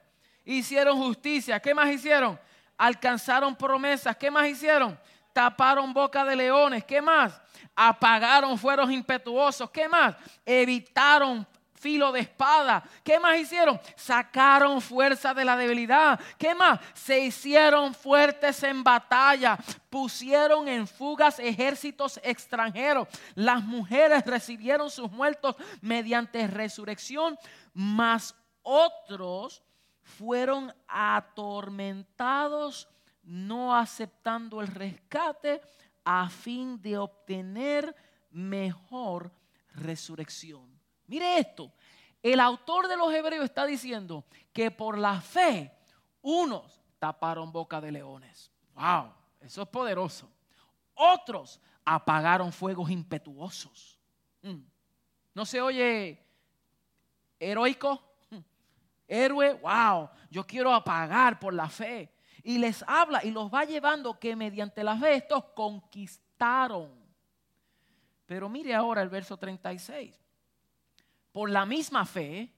[0.44, 1.58] Hicieron justicia.
[1.58, 2.38] ¿Qué más hicieron?
[2.80, 4.16] Alcanzaron promesas.
[4.16, 4.98] ¿Qué más hicieron?
[5.32, 6.84] Taparon boca de leones.
[6.84, 7.40] ¿Qué más?
[7.74, 9.70] apagaron fueros impetuosos.
[9.70, 10.14] ¿Qué más?
[10.44, 12.82] Evitaron filo de espada.
[13.02, 13.80] ¿Qué más hicieron?
[13.96, 16.20] Sacaron fuerza de la debilidad.
[16.36, 16.78] ¿Qué más?
[16.92, 19.56] Se hicieron fuertes en batalla.
[19.88, 23.08] Pusieron en fugas ejércitos extranjeros.
[23.34, 27.38] Las mujeres recibieron sus muertos mediante resurrección,
[27.72, 29.62] mas otros
[30.10, 32.88] fueron atormentados
[33.22, 35.62] no aceptando el rescate
[36.04, 37.94] a fin de obtener
[38.30, 39.30] mejor
[39.74, 40.68] resurrección.
[41.06, 41.72] Mire esto,
[42.22, 45.72] el autor de los Hebreos está diciendo que por la fe
[46.22, 48.50] unos taparon boca de leones.
[48.74, 50.28] Wow, eso es poderoso.
[50.94, 53.98] Otros apagaron fuegos impetuosos.
[54.42, 54.60] Mm.
[55.34, 56.22] ¿No se oye
[57.38, 58.09] heroico?
[59.12, 64.20] Héroe, wow, yo quiero apagar por la fe y les habla y los va llevando
[64.20, 66.94] que mediante la fe estos conquistaron.
[68.24, 70.16] Pero mire ahora el verso 36.
[71.32, 72.54] Por la misma fe,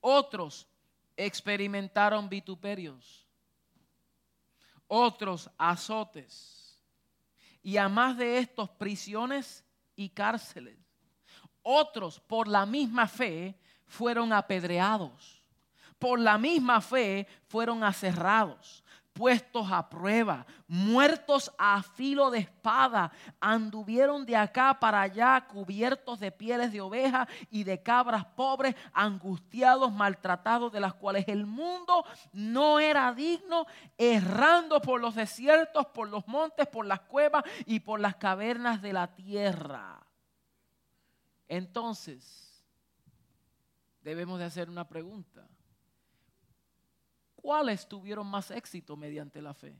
[0.00, 0.68] otros
[1.16, 3.26] experimentaron vituperios,
[4.86, 6.78] otros azotes,
[7.62, 9.64] y a más de estos prisiones
[9.96, 10.78] y cárceles.
[11.62, 13.58] Otros por la misma fe
[13.94, 15.44] fueron apedreados
[16.04, 24.26] por la misma fe fueron aserrados, puestos a prueba, muertos a filo de espada, anduvieron
[24.26, 30.70] de acá para allá cubiertos de pieles de oveja y de cabras pobres, angustiados, maltratados,
[30.72, 32.04] de las cuales el mundo
[32.34, 37.98] no era digno, errando por los desiertos, por los montes, por las cuevas y por
[37.98, 40.04] las cavernas de la tierra.
[41.48, 42.43] Entonces,
[44.04, 45.48] debemos de hacer una pregunta.
[47.44, 49.76] ¿cuáles tuvieron más éxito mediante la fe?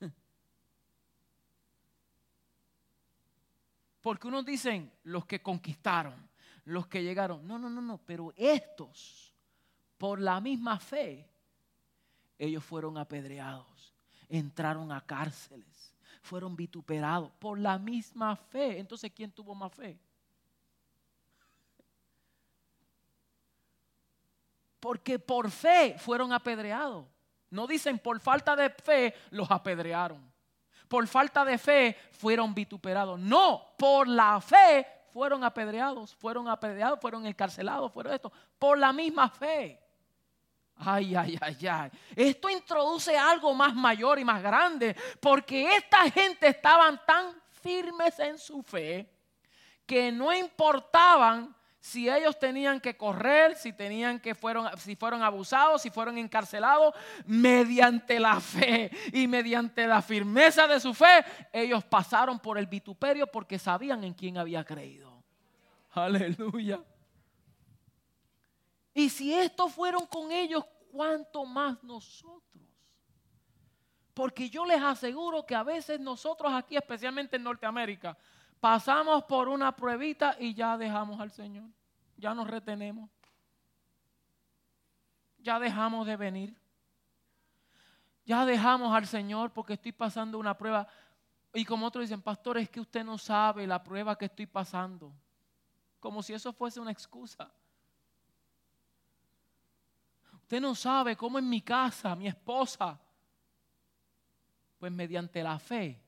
[4.00, 6.28] Porque unos dicen los que conquistaron,
[6.64, 7.46] los que llegaron.
[7.46, 9.32] No, no, no, no, pero estos,
[9.96, 11.30] por la misma fe,
[12.36, 13.94] ellos fueron apedreados,
[14.28, 18.80] entraron a cárceles, fueron vituperados por la misma fe.
[18.80, 20.00] Entonces, ¿quién tuvo más fe?
[24.84, 27.06] Porque por fe fueron apedreados.
[27.48, 30.30] No dicen por falta de fe los apedrearon.
[30.88, 33.18] Por falta de fe fueron vituperados.
[33.18, 38.30] No, por la fe fueron apedreados, fueron apedreados, fueron encarcelados, fueron esto.
[38.58, 39.80] Por la misma fe.
[40.76, 41.90] Ay, ay, ay, ay.
[42.14, 48.36] Esto introduce algo más mayor y más grande, porque esta gente estaban tan firmes en
[48.36, 49.10] su fe
[49.86, 55.82] que no importaban si ellos tenían que correr, si tenían que fueron, si fueron abusados,
[55.82, 56.94] si fueron encarcelados,
[57.26, 61.22] mediante la fe y mediante la firmeza de su fe,
[61.52, 65.22] ellos pasaron por el vituperio porque sabían en quién había creído.
[65.90, 66.82] Aleluya.
[68.94, 72.64] Y si estos fueron con ellos, ¿cuánto más nosotros?
[74.14, 78.16] Porque yo les aseguro que a veces nosotros aquí, especialmente en Norteamérica,
[78.64, 81.68] Pasamos por una pruebita y ya dejamos al Señor.
[82.16, 83.10] Ya nos retenemos.
[85.36, 86.56] Ya dejamos de venir.
[88.24, 90.88] Ya dejamos al Señor porque estoy pasando una prueba.
[91.52, 95.12] Y como otros dicen, pastor, es que usted no sabe la prueba que estoy pasando.
[96.00, 97.52] Como si eso fuese una excusa.
[100.32, 102.98] Usted no sabe cómo en mi casa, mi esposa,
[104.78, 106.02] pues mediante la fe,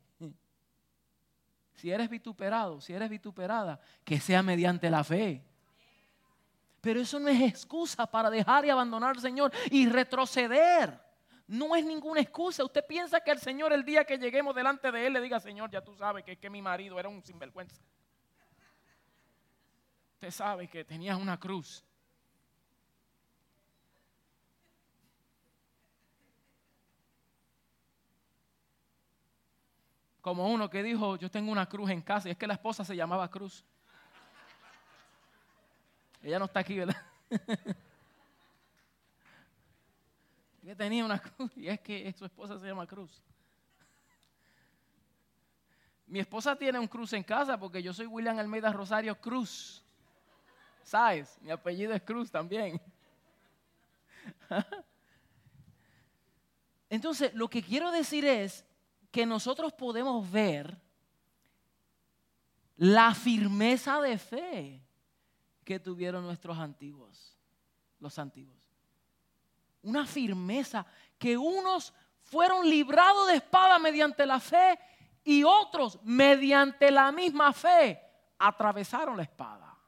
[1.77, 5.45] si eres vituperado, si eres vituperada, que sea mediante la fe.
[6.81, 10.99] Pero eso no es excusa para dejar y abandonar al Señor y retroceder.
[11.47, 12.64] No es ninguna excusa.
[12.64, 15.70] Usted piensa que el Señor el día que lleguemos delante de Él le diga, Señor,
[15.70, 17.83] ya tú sabes que, que mi marido era un sinvergüenza.
[20.14, 21.85] Usted sabe que tenía una cruz.
[30.27, 32.85] Como uno que dijo, yo tengo una cruz en casa y es que la esposa
[32.85, 33.64] se llamaba Cruz.
[36.20, 37.01] Ella no está aquí, ¿verdad?
[40.64, 43.22] que tenía una cruz y es que su esposa se llama Cruz.
[46.09, 49.85] Mi esposa tiene un cruz en casa porque yo soy William Almeida Rosario Cruz.
[50.83, 51.39] ¿Sabes?
[51.41, 52.81] Mi apellido es Cruz también.
[56.91, 58.66] Entonces, lo que quiero decir es
[59.17, 60.79] que nosotros podemos ver
[62.77, 64.87] la firmeza de fe
[65.64, 67.35] que tuvieron nuestros antiguos,
[67.99, 68.61] los antiguos.
[69.81, 70.85] Una firmeza
[71.17, 74.79] que unos fueron librados de espada mediante la fe
[75.25, 77.99] y otros mediante la misma fe
[78.39, 79.79] atravesaron la espada.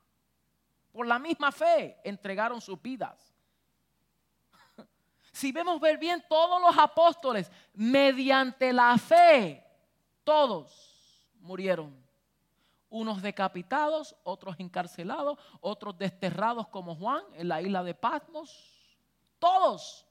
[0.90, 3.27] Por la misma fe entregaron sus vidas.
[5.38, 9.64] Si vemos ver bien, todos los apóstoles, mediante la fe,
[10.24, 11.94] todos murieron.
[12.90, 18.98] Unos decapitados, otros encarcelados, otros desterrados como Juan en la isla de Patmos.
[19.38, 20.04] Todos.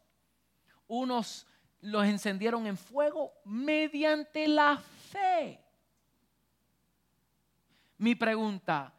[0.87, 1.45] Unos
[1.81, 5.61] los encendieron en fuego mediante la fe.
[7.97, 8.93] Mi pregunta,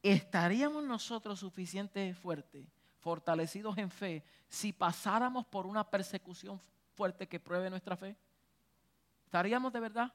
[0.00, 2.68] ¿estaríamos nosotros suficientemente fuertes,
[3.00, 6.60] fortalecidos en fe, si pasáramos por una persecución
[6.94, 8.14] fuerte que pruebe nuestra fe?
[9.24, 10.12] ¿Estaríamos de verdad?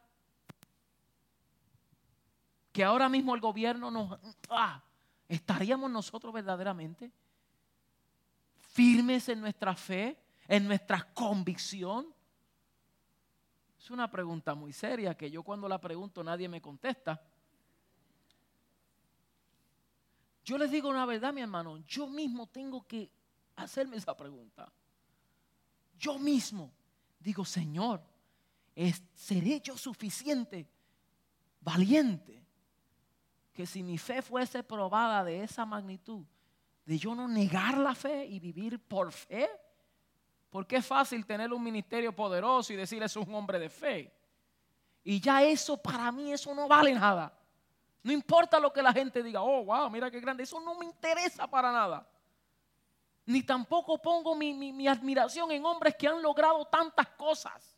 [2.72, 4.20] Que ahora mismo el gobierno nos...
[4.48, 4.80] Ah,
[5.28, 7.12] ¿Estaríamos nosotros verdaderamente
[8.74, 10.16] firmes en nuestra fe,
[10.48, 12.06] en nuestra convicción?
[13.80, 17.20] Es una pregunta muy seria que yo cuando la pregunto nadie me contesta.
[20.46, 23.17] Yo les digo una verdad, mi hermano, yo mismo tengo que
[23.58, 24.72] hacerme esa pregunta.
[25.98, 26.72] Yo mismo
[27.20, 28.02] digo, Señor,
[29.14, 30.68] ¿seré yo suficiente,
[31.60, 32.44] valiente,
[33.52, 36.24] que si mi fe fuese probada de esa magnitud,
[36.86, 39.50] de yo no negar la fe y vivir por fe?
[40.50, 44.14] Porque es fácil tener un ministerio poderoso y decir es un hombre de fe.
[45.04, 47.34] Y ya eso para mí, eso no vale nada.
[48.04, 50.44] No importa lo que la gente diga, oh, wow, mira qué grande.
[50.44, 52.08] Eso no me interesa para nada
[53.28, 57.78] ni tampoco pongo mi, admiración en hombres que han logrado tantas cosas.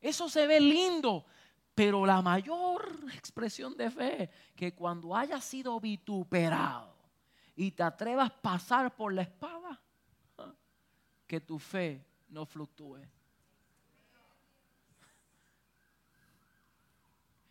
[0.00, 1.26] Eso se ve lindo,
[1.74, 6.94] pero la mayor expresión de fe, que cuando hayas sido vituperado
[7.56, 9.80] y te atrevas a pasar por la espada,
[11.26, 13.00] que tu fe no fluctúe.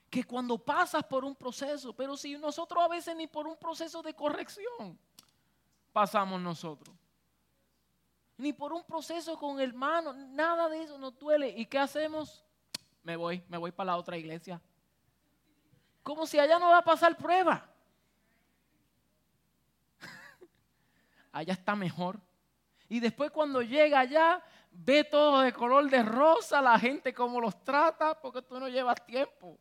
[0.10, 4.02] Que cuando pasas por un proceso, pero si nosotros a veces ni por un proceso
[4.02, 4.98] de corrección
[5.92, 7.01] pasamos nosotros
[8.38, 11.50] ni por un proceso con hermano, nada de eso nos duele.
[11.50, 12.44] ¿Y qué hacemos?
[13.04, 14.62] Me voy, me voy para la otra iglesia.
[16.04, 17.70] Como si allá no va a pasar prueba.
[21.32, 22.20] allá está mejor.
[22.90, 27.64] Y después cuando llega allá, ve todo de color de rosa, la gente como los
[27.64, 29.58] trata, porque tú no llevas tiempo.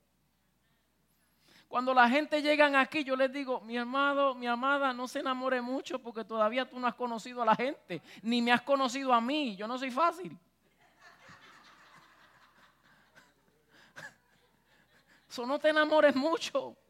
[1.71, 5.61] Cuando la gente llega aquí, yo les digo, mi amado, mi amada, no se enamore
[5.61, 9.21] mucho porque todavía tú no has conocido a la gente, ni me has conocido a
[9.21, 9.55] mí.
[9.55, 10.37] Yo no soy fácil.
[15.31, 16.75] Eso no te enamores mucho.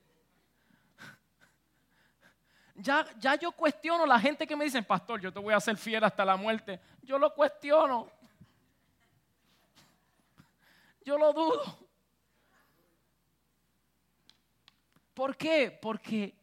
[2.76, 5.76] Ya, ya yo cuestiono la gente que me dice, pastor, yo te voy a hacer
[5.76, 6.80] fiel hasta la muerte.
[7.02, 8.08] Yo lo cuestiono.
[11.04, 11.89] Yo lo dudo.
[15.20, 15.70] ¿Por qué?
[15.70, 16.34] Porque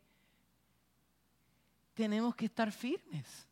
[1.95, 3.47] tenemos que estar firmes.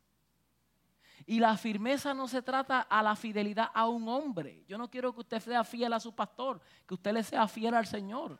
[1.26, 4.64] Y la firmeza no se trata a la fidelidad a un hombre.
[4.68, 7.74] Yo no quiero que usted sea fiel a su pastor, que usted le sea fiel
[7.74, 8.38] al Señor.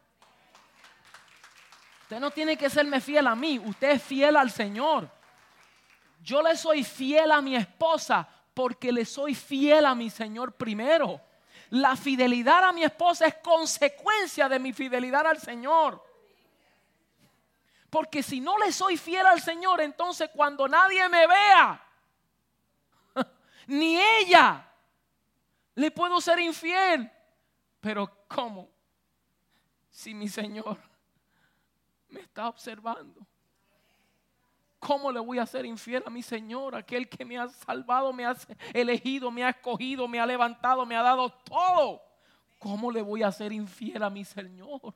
[2.04, 5.10] Usted no tiene que serme fiel a mí, usted es fiel al Señor.
[6.22, 11.20] Yo le soy fiel a mi esposa porque le soy fiel a mi Señor primero.
[11.72, 16.05] la fidelidad a mi esposa es consecuencia de mi fidelidad al Señor.
[17.96, 21.82] Porque si no le soy fiel al Señor, entonces cuando nadie me vea,
[23.68, 24.70] ni ella,
[25.76, 27.10] le puedo ser infiel.
[27.80, 28.70] Pero ¿cómo?
[29.90, 30.78] Si mi Señor
[32.10, 33.26] me está observando.
[34.78, 36.76] ¿Cómo le voy a ser infiel a mi Señor?
[36.76, 38.36] Aquel que me ha salvado, me ha
[38.74, 42.02] elegido, me ha escogido, me ha levantado, me ha dado todo.
[42.60, 44.94] ¿Cómo le voy a ser infiel a mi Señor?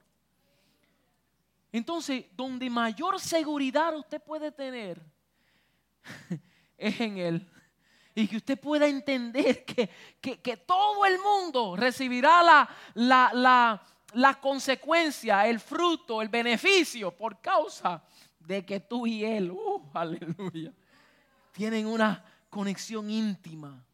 [1.71, 5.01] Entonces, donde mayor seguridad usted puede tener
[6.77, 7.51] es en Él.
[8.15, 9.89] Y que usted pueda entender que,
[10.19, 13.81] que, todo el mundo recibirá la, la, la,
[14.13, 18.03] la consecuencia, el fruto, el beneficio por causa
[18.39, 20.73] de que tú y Él, uh, aleluya,
[21.51, 23.85] tienen una conexión íntima.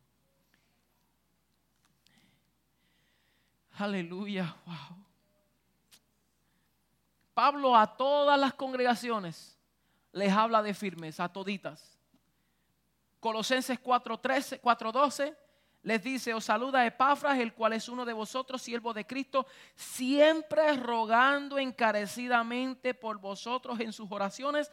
[3.78, 5.05] Aleluya, wow.
[7.36, 9.60] Pablo a todas las congregaciones
[10.14, 12.00] les habla de firmeza, a toditas.
[13.20, 15.36] Colosenses 4:13, 4:12
[15.84, 20.76] les dice, os saluda Epafras, el cual es uno de vosotros, siervo de Cristo, siempre
[20.78, 24.72] rogando encarecidamente por vosotros en sus oraciones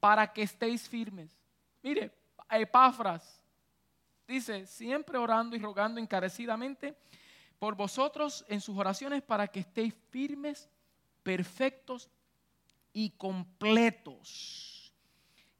[0.00, 1.38] para que estéis firmes.
[1.82, 2.10] Mire,
[2.50, 3.44] Epafras
[4.26, 6.96] dice, siempre orando y rogando encarecidamente
[7.58, 10.68] por vosotros en sus oraciones para que estéis firmes,
[11.28, 12.08] perfectos
[12.94, 14.94] y completos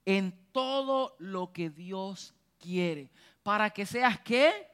[0.07, 3.11] en todo lo que Dios quiere.
[3.43, 4.67] Para que seas qué?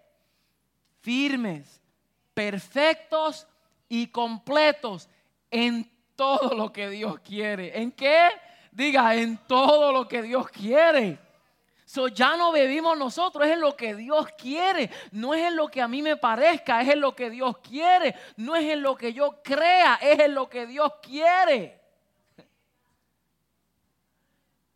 [1.01, 1.80] firmes,
[2.32, 3.49] perfectos
[3.88, 5.09] y completos
[5.51, 7.76] en todo lo que Dios quiere.
[7.76, 8.28] ¿En qué?
[8.70, 11.18] Diga, en todo lo que Dios quiere.
[11.85, 14.91] So, ya no vivimos nosotros, es en lo que Dios quiere.
[15.12, 18.14] No es en lo que a mí me parezca, es en lo que Dios quiere.
[18.37, 21.80] No es en lo que yo crea, es en lo que Dios quiere.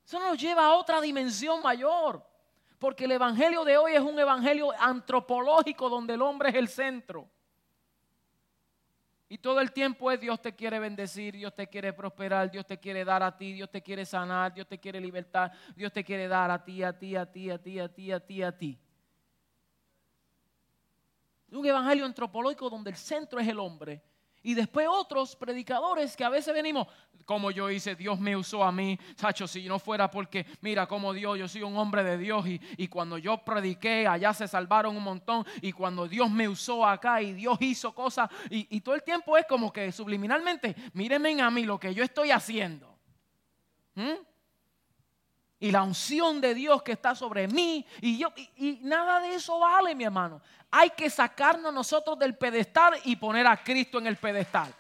[0.05, 2.23] Eso nos lleva a otra dimensión mayor.
[2.79, 7.29] Porque el Evangelio de hoy es un Evangelio antropológico donde el hombre es el centro.
[9.31, 12.79] Y todo el tiempo es Dios te quiere bendecir, Dios te quiere prosperar, Dios te
[12.79, 16.27] quiere dar a ti, Dios te quiere sanar, Dios te quiere libertar, Dios te quiere
[16.29, 18.79] dar a ti, a ti, a ti, a ti, a ti, a ti, a ti.
[21.51, 24.03] Un evangelio antropológico donde el centro es el hombre
[24.49, 26.89] y después otros predicadores que a veces venimos,
[27.27, 31.13] como yo hice, Dios me usó a mí, Sacho, si no fuera porque, mira como
[31.13, 34.97] Dios, yo soy un hombre de Dios y, y, cuando yo prediqué, allá se salvaron
[34.97, 39.03] un montón y cuando Dios me usó acá y Dios hizo cosas y, todo el
[39.03, 42.99] tiempo es como que subliminalmente, mírenme a mí lo que yo estoy haciendo.
[43.97, 44.15] ¿Mm?
[45.61, 49.59] Y la unción de Dios que está sobre mí y yo y, nada de eso
[49.59, 50.41] vale, mi hermano.
[50.71, 54.73] Hay que sacarnos nosotros del pedestal y poner a Cristo en el pedestal.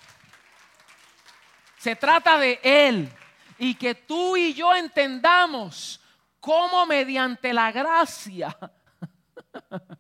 [1.79, 3.11] Se trata de él
[3.59, 6.01] y que tú y yo entendamos
[6.41, 8.57] cómo mediante la gracia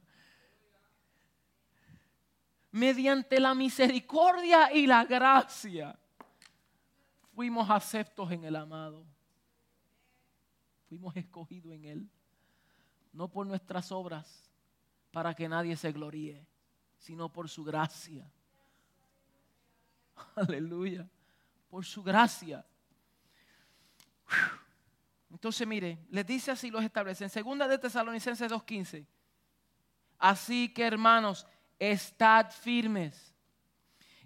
[2.70, 5.98] mediante la misericordia y la gracia
[7.34, 9.04] fuimos aceptos en el amado.
[10.88, 12.08] Fuimos escogidos en Él,
[13.12, 14.50] no por nuestras obras,
[15.12, 16.46] para que nadie se gloríe,
[16.98, 18.30] sino por su gracia.
[20.36, 21.08] Aleluya,
[21.68, 22.64] por su gracia.
[25.30, 27.24] Entonces, mire, les dice así, los establece.
[27.24, 29.06] En segunda de Tesalonicenses 2.15.
[30.18, 31.46] Así que, hermanos,
[31.78, 33.34] estad firmes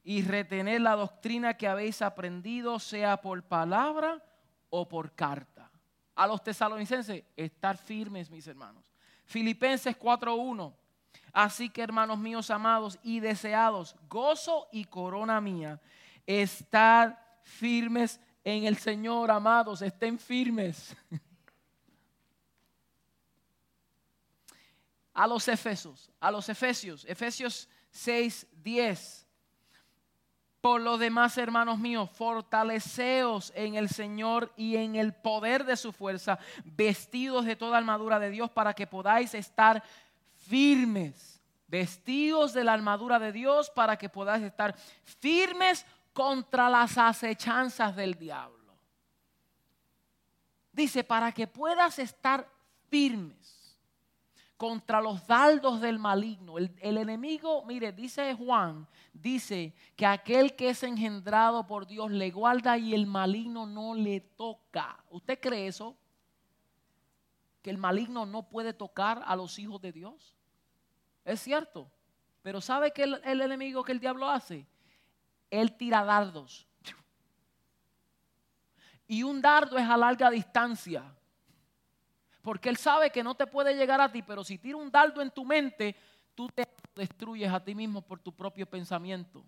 [0.04, 4.24] y retened la doctrina que habéis aprendido, sea por palabra
[4.70, 5.51] o por carta
[6.14, 8.92] a los tesalonicenses, estar firmes, mis hermanos.
[9.24, 10.74] Filipenses 4.1.
[11.32, 15.80] Así que, hermanos míos amados y deseados, gozo y corona mía,
[16.26, 20.94] estar firmes en el Señor, amados, estén firmes.
[25.14, 29.21] A los Efesios, a los Efesios, Efesios 6, 10.
[30.62, 35.92] Por lo demás, hermanos míos, fortaleceos en el Señor y en el poder de su
[35.92, 39.82] fuerza, vestidos de toda armadura de Dios para que podáis estar
[40.36, 41.42] firmes.
[41.66, 48.14] Vestidos de la armadura de Dios para que podáis estar firmes contra las acechanzas del
[48.14, 48.76] diablo.
[50.70, 52.48] Dice, para que puedas estar
[52.88, 53.61] firmes
[54.62, 56.56] contra los dardos del maligno.
[56.56, 62.78] El, enemigo, mire, dice Juan, dice que aquel que es engendrado por Dios le guarda
[62.78, 65.02] y el maligno no le toca.
[65.10, 65.96] ¿Usted cree eso?
[67.60, 70.32] Que el maligno no puede tocar a los hijos de Dios.
[71.24, 71.90] ¿Es cierto?
[72.40, 74.64] Pero ¿sabe qué el, el enemigo que el diablo hace?
[75.50, 76.68] Él tira dardos.
[79.08, 81.02] Y un dardo es a larga distancia.
[82.42, 85.22] Porque él sabe que no te puede llegar a ti, pero si tira un dardo
[85.22, 85.96] en tu mente,
[86.34, 89.44] tú te destruyes a ti mismo por tu propio pensamiento.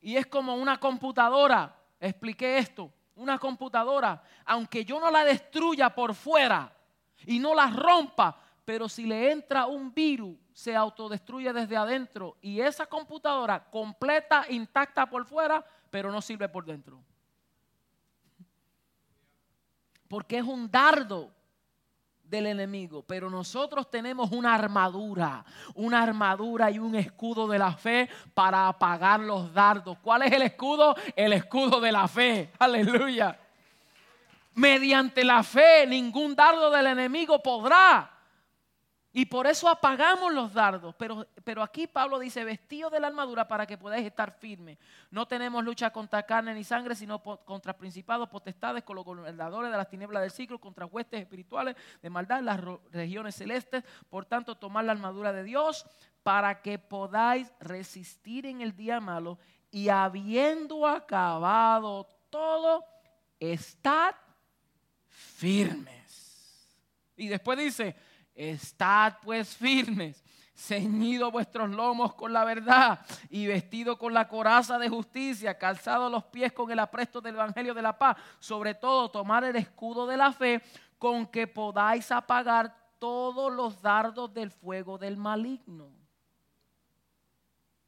[0.00, 6.14] Y es como una computadora, expliqué esto, una computadora, aunque yo no la destruya por
[6.14, 6.72] fuera
[7.26, 12.60] y no la rompa, pero si le entra un virus, se autodestruye desde adentro y
[12.60, 17.02] esa computadora completa, intacta por fuera, pero no sirve por dentro.
[20.08, 21.30] Porque es un dardo
[22.24, 25.44] del enemigo, pero nosotros tenemos una armadura,
[25.74, 29.96] una armadura y un escudo de la fe para apagar los dardos.
[30.02, 30.94] ¿Cuál es el escudo?
[31.16, 32.52] El escudo de la fe.
[32.58, 33.38] Aleluya.
[34.54, 38.17] Mediante la fe ningún dardo del enemigo podrá
[39.12, 40.94] y por eso apagamos los dardos.
[40.96, 44.78] Pero, pero aquí Pablo dice, vestido de la armadura para que podáis estar firmes.
[45.10, 49.76] No tenemos lucha contra carne ni sangre, sino contra principados, potestades, con los gobernadores de
[49.76, 52.60] las tinieblas del ciclo, contra huestes espirituales de maldad en las
[52.92, 53.82] regiones celestes.
[54.10, 55.86] Por tanto, tomad la armadura de Dios
[56.22, 59.38] para que podáis resistir en el día malo
[59.70, 62.84] y habiendo acabado todo,
[63.40, 64.14] estad
[65.08, 66.76] firmes.
[67.16, 67.96] Y después dice,
[68.38, 70.22] Estad pues firmes,
[70.54, 76.22] ceñido vuestros lomos con la verdad y vestido con la coraza de justicia, calzado los
[76.26, 78.16] pies con el apresto del Evangelio de la paz.
[78.38, 80.62] Sobre todo, tomar el escudo de la fe
[80.98, 85.90] con que podáis apagar todos los dardos del fuego del maligno.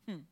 [0.07, 0.25] Hmm.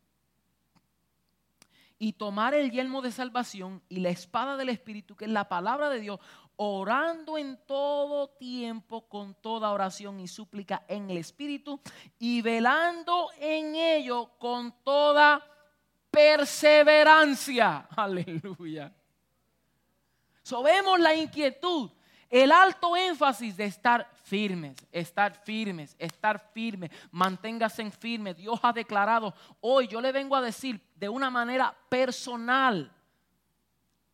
[1.97, 5.89] Y tomar el yelmo de salvación y la espada del Espíritu, que es la palabra
[5.91, 6.19] de Dios,
[6.61, 11.81] orando en todo tiempo con toda oración y súplica en el Espíritu
[12.19, 15.41] y velando en ello con toda
[16.11, 17.87] perseverancia.
[17.97, 18.93] Aleluya.
[20.43, 21.91] Sobemos la inquietud,
[22.29, 28.35] el alto énfasis de estar firmes, estar firmes, estar firmes, manténgase en firme.
[28.35, 32.93] Dios ha declarado, hoy yo le vengo a decir de una manera personal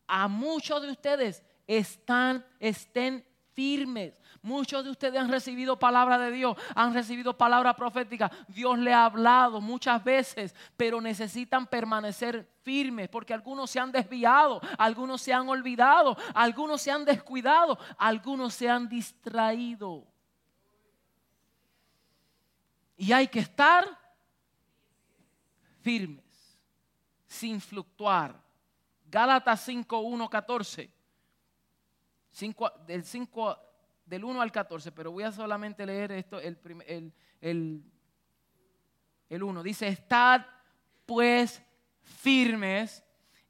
[0.07, 4.15] a muchos de ustedes, están, estén firmes.
[4.43, 8.31] Muchos de ustedes han recibido palabra de Dios, han recibido palabra profética.
[8.49, 14.61] Dios le ha hablado muchas veces, pero necesitan permanecer firmes porque algunos se han desviado,
[14.77, 20.07] algunos se han olvidado, algunos se han descuidado, algunos se han distraído.
[22.97, 23.87] Y hay que estar
[25.81, 26.25] firmes,
[27.27, 28.43] sin fluctuar.
[29.07, 29.61] Gálatas
[32.35, 33.59] 5, 1, 14 del, 5,
[34.07, 36.59] del 1 al 14, pero voy a solamente leer esto, el,
[37.41, 37.85] el,
[39.29, 39.63] el 1.
[39.63, 40.45] Dice, estad
[41.07, 41.63] pues
[42.03, 43.05] firmes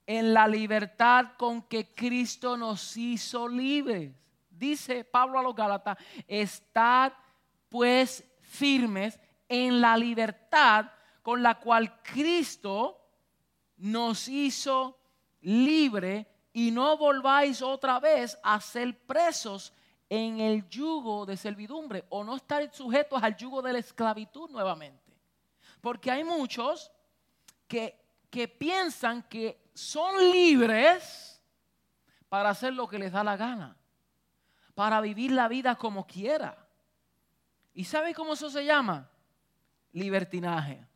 [0.07, 4.13] en la libertad con que Cristo nos hizo libres.
[4.51, 5.97] Dice Pablo a los Gálatas,
[6.29, 7.13] estad
[7.71, 9.19] pues firmes
[9.49, 10.91] en la libertad
[11.23, 13.01] con la cual Cristo
[13.79, 14.99] nos hizo
[15.41, 19.73] libre y no volváis otra vez a ser presos
[20.09, 25.13] en el yugo de servidumbre o no estar sujetos al yugo de la esclavitud nuevamente.
[25.81, 26.93] Porque hay muchos
[27.67, 28.01] que,
[28.31, 31.43] que piensan que son libres
[32.29, 33.77] para hacer lo que les da la gana,
[34.77, 36.69] para vivir la vida como quiera.
[37.73, 39.11] ¿Y sabe cómo eso se llama?
[39.91, 40.87] Libertinaje.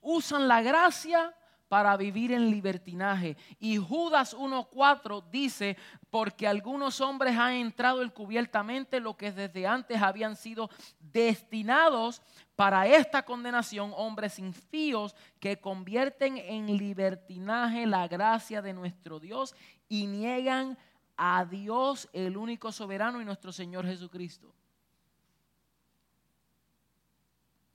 [0.00, 1.32] Usan la gracia
[1.70, 3.36] para vivir en libertinaje.
[3.60, 5.76] Y Judas 1.4 dice,
[6.10, 10.68] porque algunos hombres han entrado encubiertamente lo que desde antes habían sido
[10.98, 12.22] destinados
[12.56, 19.54] para esta condenación, hombres infíos que convierten en libertinaje la gracia de nuestro Dios
[19.88, 20.76] y niegan
[21.16, 24.52] a Dios, el único soberano y nuestro Señor Jesucristo.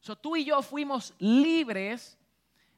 [0.01, 2.19] So, tú y yo fuimos libres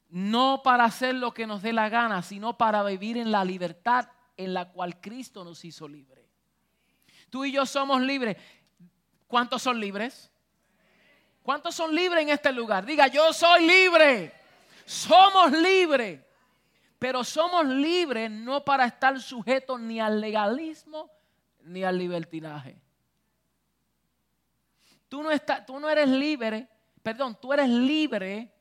[0.10, 4.10] no para hacer lo que nos dé la gana, sino para vivir en la libertad
[4.38, 6.26] en la cual Cristo nos hizo libre.
[7.30, 8.38] Tú y yo somos libres.
[9.28, 10.32] ¿Cuántos son libres?
[11.44, 12.86] ¿Cuántos son libres en este lugar?
[12.86, 14.34] Diga, yo soy libre.
[14.86, 16.22] Somos libres.
[17.00, 21.12] Pero somos libres no para estar sujetos ni al legalismo
[21.62, 22.82] ni al libertinaje.
[25.10, 25.30] Tú no,
[25.66, 26.68] tú no eres libre,
[27.02, 28.52] perdón, tú eres libre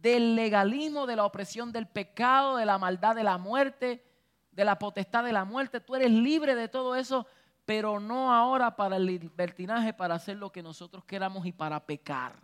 [0.00, 4.04] del legalismo, de la opresión del pecado, de la maldad de la muerte,
[4.52, 5.80] de la potestad de la muerte.
[5.80, 7.26] Tú eres libre de todo eso,
[7.64, 12.36] pero no ahora para el libertinaje, para hacer lo que nosotros queramos y para pecar.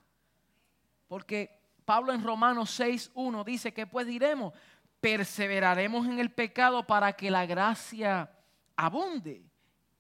[1.09, 4.53] Porque Pablo en Romanos 6.1 dice que pues diremos,
[5.01, 8.31] perseveraremos en el pecado para que la gracia
[8.77, 9.45] abunde.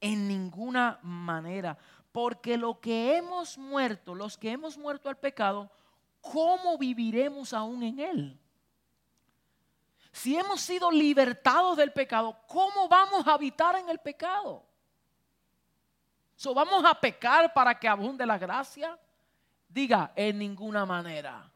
[0.00, 1.78] En ninguna manera.
[2.12, 5.70] Porque lo que hemos muerto, los que hemos muerto al pecado,
[6.32, 8.40] ¿cómo viviremos aún en él?
[10.10, 14.64] Si hemos sido libertados del pecado, ¿cómo vamos a habitar en el pecado?
[16.36, 18.98] So, ¿Vamos a pecar para que abunde la gracia?
[19.68, 21.50] Diga, en ninguna manera.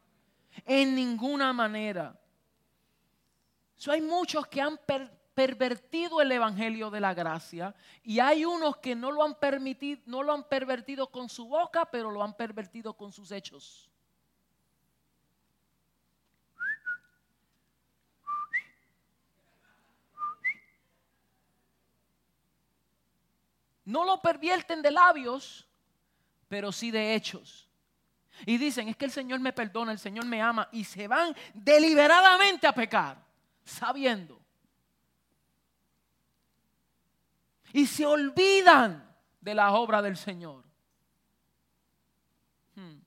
[0.64, 2.18] En ninguna manera.
[3.76, 4.78] So, hay muchos que han
[5.34, 10.22] pervertido el evangelio de la gracia y hay unos que no lo han permitido, no
[10.22, 13.87] lo han pervertido con su boca, pero lo han pervertido con sus hechos.
[23.88, 25.66] No lo pervierten de labios,
[26.46, 27.70] pero sí de hechos.
[28.44, 31.34] Y dicen, es que el Señor me perdona, el Señor me ama, y se van
[31.54, 33.24] deliberadamente a pecar,
[33.64, 34.38] sabiendo.
[37.72, 39.10] Y se olvidan
[39.40, 40.64] de la obra del Señor.
[42.74, 42.98] Hmm.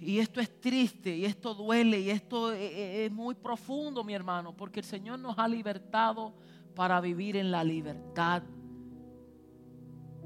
[0.00, 4.12] Y esto es triste, y esto duele, y esto e, e, es muy profundo, mi
[4.12, 6.34] hermano, porque el Señor nos ha libertado
[6.76, 8.42] para vivir en la libertad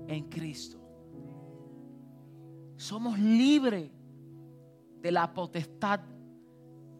[0.08, 0.78] en Cristo.
[2.76, 3.90] Somos libres
[5.00, 6.00] de la potestad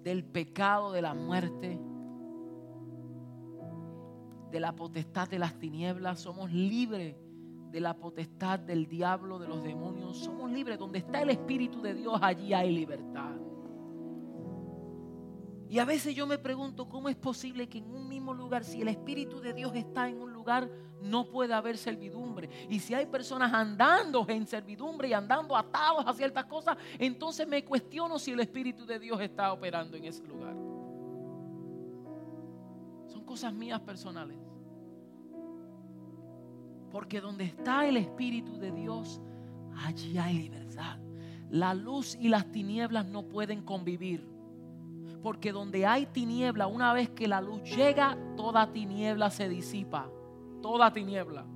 [0.05, 1.81] del pecado, de la muerte,
[4.53, 6.21] de la potestad de las tinieblas.
[6.21, 7.17] Somos libres
[7.73, 10.17] de la potestad del diablo, de los demonios.
[10.19, 10.79] Somos libres.
[10.79, 13.35] Donde está el Espíritu de Dios, allí hay libertad.
[15.71, 18.83] Y a veces yo me pregunto cómo es posible que en un mismo lugar, si
[18.83, 20.69] el Espíritu de Dios está en un lugar,
[21.01, 22.51] no puede haber servidumbre.
[22.69, 27.65] Y si hay personas andando en servidumbre y andando atados a ciertas cosas, entonces me
[27.65, 30.57] cuestiono si el Espíritu de Dios está operando en ese lugar.
[33.07, 34.39] Son cosas mías personales.
[36.91, 39.21] Porque donde está el Espíritu de Dios,
[39.87, 40.99] allí hay libertad.
[41.49, 44.30] La luz y las tinieblas no pueden convivir.
[45.23, 50.11] Porque donde hay tiniebla, una vez que la luz llega, toda tiniebla se disipa.
[50.63, 51.47] Toda tiniebla.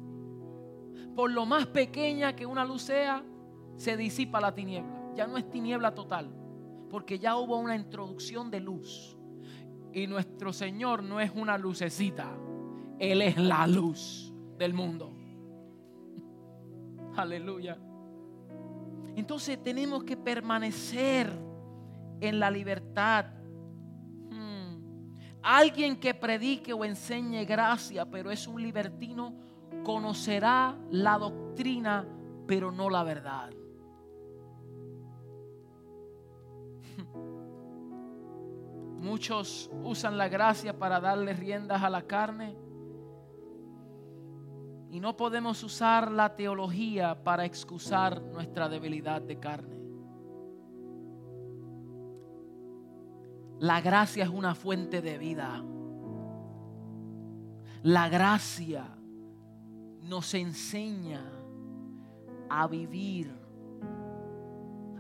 [1.15, 3.25] Por lo más pequeña que una luz sea,
[3.77, 5.13] se disipa la tiniebla.
[5.15, 6.31] Ya no es tiniebla total.
[6.91, 9.17] Porque ya hubo una introducción de luz.
[9.93, 12.37] Y nuestro Señor no es una lucecita.
[12.99, 15.13] Él es la luz del mundo.
[17.17, 17.79] Aleluya.
[19.17, 21.31] Entonces tenemos que permanecer
[22.21, 23.27] en la libertad
[25.45, 29.35] Alguien que predique o enseñe gracia, pero es un libertino,
[29.85, 32.09] conocerá la doctrina,
[32.47, 33.51] pero no la verdad.
[39.03, 42.57] Muchos usan la gracia para darle riendas a la carne.
[44.89, 49.74] Y no podemos usar la teología para excusar nuestra debilidad de carne.
[53.61, 55.63] La gracia es una fuente de vida.
[57.83, 58.87] La gracia
[60.03, 61.23] nos enseña
[62.49, 63.31] a vivir,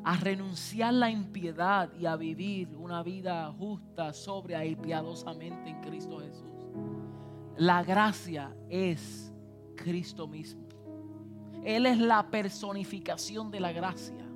[0.02, 6.20] a renunciar la impiedad y a vivir una vida justa, sobria y piadosamente en Cristo
[6.20, 6.44] Jesús.
[7.56, 9.32] La gracia es
[9.76, 10.64] Cristo mismo.
[11.64, 14.26] Él es la personificación de la gracia.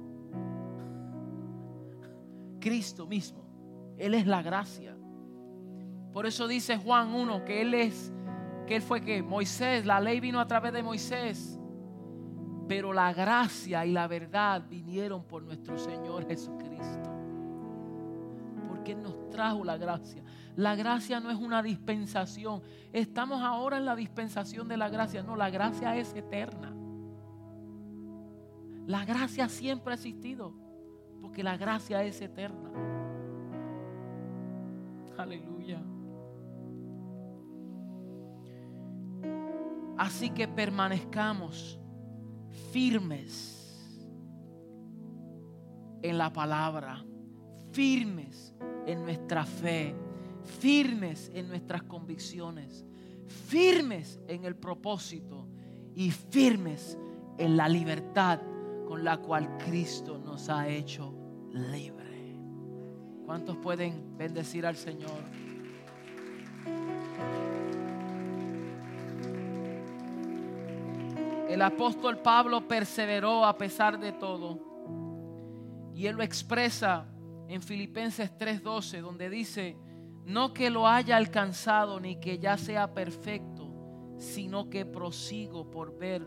[2.60, 3.47] Cristo mismo.
[3.98, 4.96] Él es la gracia.
[6.12, 8.12] Por eso dice Juan 1 que Él es,
[8.66, 11.58] que Él fue que Moisés, la ley vino a través de Moisés,
[12.68, 17.10] pero la gracia y la verdad vinieron por nuestro Señor Jesucristo.
[18.68, 20.22] Porque Él nos trajo la gracia.
[20.54, 22.62] La gracia no es una dispensación.
[22.92, 25.22] Estamos ahora en la dispensación de la gracia.
[25.22, 26.74] No, la gracia es eterna.
[28.86, 30.52] La gracia siempre ha existido.
[31.22, 32.97] Porque la gracia es eterna.
[35.18, 35.82] Aleluya.
[39.98, 41.80] Así que permanezcamos
[42.72, 43.98] firmes
[46.02, 47.04] en la palabra,
[47.72, 48.54] firmes
[48.86, 49.92] en nuestra fe,
[50.60, 52.86] firmes en nuestras convicciones,
[53.26, 55.48] firmes en el propósito
[55.96, 56.96] y firmes
[57.38, 58.40] en la libertad
[58.86, 61.12] con la cual Cristo nos ha hecho
[61.50, 62.07] libres.
[63.28, 65.20] ¿Cuántos pueden bendecir al Señor?
[71.46, 74.58] El apóstol Pablo perseveró a pesar de todo.
[75.94, 77.06] Y él lo expresa
[77.50, 79.76] en Filipenses 3:12, donde dice,
[80.24, 83.70] no que lo haya alcanzado ni que ya sea perfecto,
[84.16, 86.26] sino que prosigo por ver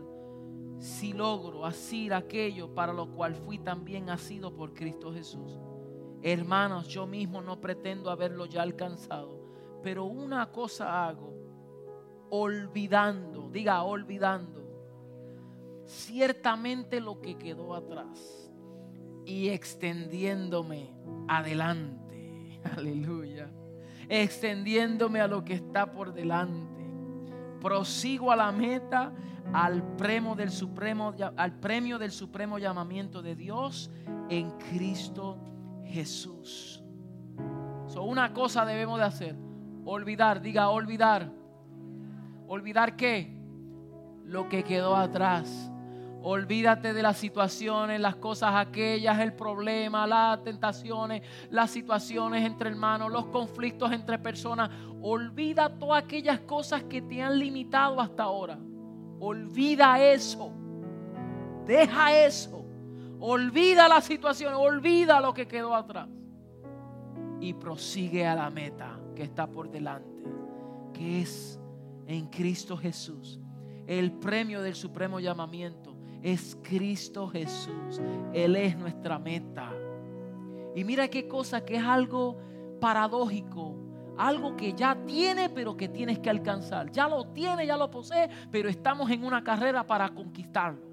[0.78, 5.58] si logro asir aquello para lo cual fui también nacido por Cristo Jesús.
[6.22, 11.34] Hermanos, yo mismo no pretendo haberlo ya alcanzado, pero una cosa hago,
[12.30, 14.62] olvidando, diga olvidando,
[15.84, 18.50] ciertamente lo que quedó atrás
[19.24, 20.94] y extendiéndome
[21.28, 22.60] adelante.
[22.76, 23.50] Aleluya.
[24.08, 26.82] Extendiéndome a lo que está por delante.
[27.60, 29.12] Prosigo a la meta,
[29.52, 33.90] al premio del supremo, al premio del supremo llamamiento de Dios
[34.28, 35.38] en Cristo
[35.92, 36.82] Jesús.
[37.86, 39.36] So, una cosa debemos de hacer,
[39.84, 41.30] olvidar, diga olvidar.
[42.48, 43.36] ¿Olvidar qué?
[44.24, 45.72] Lo que quedó atrás
[46.24, 53.10] Olvídate de las situaciones, las cosas aquellas, el problema, las tentaciones, las situaciones entre hermanos,
[53.10, 54.70] los conflictos entre personas.
[55.00, 58.56] Olvida todas aquellas cosas que te han limitado hasta ahora.
[59.18, 60.52] Olvida eso.
[61.66, 62.61] Deja eso.
[63.24, 66.08] Olvida la situación, olvida lo que quedó atrás.
[67.40, 70.22] Y prosigue a la meta que está por delante,
[70.92, 71.58] que es
[72.06, 73.40] en Cristo Jesús,
[73.86, 75.92] el premio del supremo llamamiento
[76.22, 78.00] es Cristo Jesús.
[78.32, 79.72] Él es nuestra meta.
[80.74, 82.38] Y mira qué cosa que es algo
[82.80, 83.76] paradójico.
[84.16, 86.90] Algo que ya tiene, pero que tienes que alcanzar.
[86.92, 90.91] Ya lo tiene, ya lo posee, pero estamos en una carrera para conquistarlo.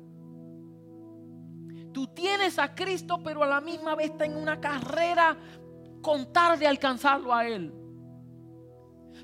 [1.94, 5.36] Tú tienes a Cristo, pero a la misma vez está en una carrera
[6.02, 7.74] contar de alcanzarlo a Él.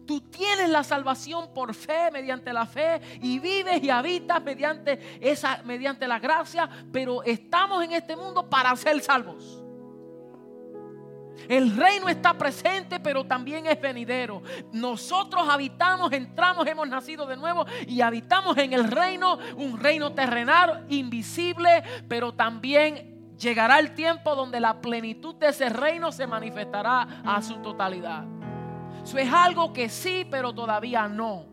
[0.06, 5.62] Tú tienes la salvación por fe, mediante la fe, y vives y habitas mediante, esa,
[5.64, 9.65] mediante la gracia, pero estamos en este mundo para ser salvos.
[11.48, 14.42] El reino está presente, pero también es venidero.
[14.72, 20.86] Nosotros habitamos, entramos, hemos nacido de nuevo y habitamos en el reino, un reino terrenal,
[20.90, 27.42] invisible, pero también llegará el tiempo donde la plenitud de ese reino se manifestará a
[27.42, 28.24] su totalidad.
[29.04, 31.46] Eso es algo que sí, pero todavía no.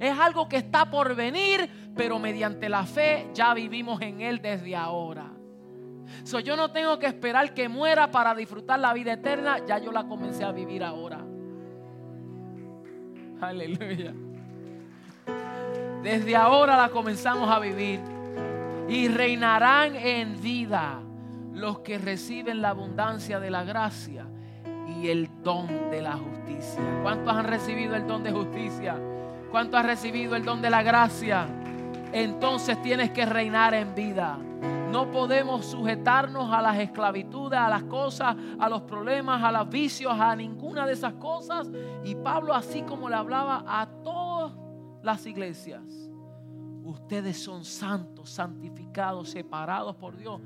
[0.00, 4.74] Es algo que está por venir, pero mediante la fe ya vivimos en Él desde
[4.74, 5.35] ahora.
[6.24, 9.92] So, yo no tengo que esperar que muera para disfrutar la vida eterna, ya yo
[9.92, 11.20] la comencé a vivir ahora.
[13.40, 14.14] Aleluya.
[16.02, 18.00] Desde ahora la comenzamos a vivir.
[18.88, 21.00] Y reinarán en vida
[21.52, 24.26] los que reciben la abundancia de la gracia
[24.86, 26.80] y el don de la justicia.
[27.02, 28.96] ¿Cuántos han recibido el don de justicia?
[29.50, 31.46] ¿Cuántos han recibido el don de la gracia?
[32.12, 34.38] Entonces tienes que reinar en vida.
[34.90, 40.12] No podemos sujetarnos a las esclavitudes, a las cosas, a los problemas, a los vicios,
[40.18, 41.68] a ninguna de esas cosas.
[42.04, 44.52] Y Pablo así como le hablaba a todas
[45.02, 45.82] las iglesias.
[46.84, 50.40] Ustedes son santos, santificados, separados por Dios,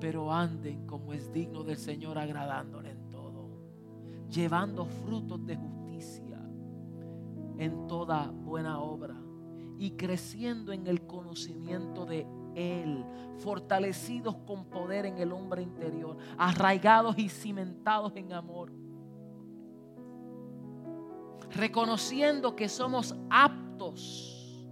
[0.00, 2.94] pero anden como es digno del Señor agradándole
[4.34, 6.40] llevando frutos de justicia
[7.58, 9.16] en toda buena obra
[9.78, 13.04] y creciendo en el conocimiento de Él,
[13.38, 18.72] fortalecidos con poder en el hombre interior, arraigados y cimentados en amor,
[21.50, 24.66] reconociendo que somos aptos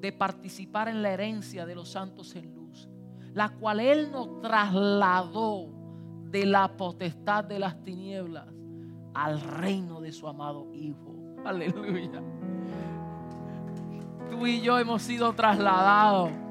[0.00, 2.88] de participar en la herencia de los santos en luz,
[3.32, 5.72] la cual Él nos trasladó
[6.24, 8.48] de la potestad de las tinieblas
[9.14, 11.14] al reino de su amado Hijo.
[11.44, 12.22] Aleluya.
[14.30, 16.43] Tú y yo hemos sido trasladados.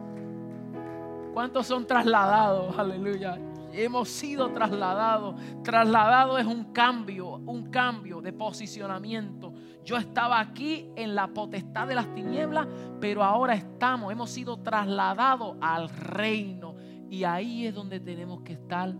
[1.33, 2.77] ¿Cuántos son trasladados?
[2.77, 3.39] Aleluya.
[3.71, 5.35] Hemos sido trasladados.
[5.63, 9.53] Trasladado es un cambio, un cambio de posicionamiento.
[9.83, 12.67] Yo estaba aquí en la potestad de las tinieblas,
[13.01, 16.75] pero ahora estamos, hemos sido trasladados al reino.
[17.09, 18.93] Y ahí es donde tenemos que estar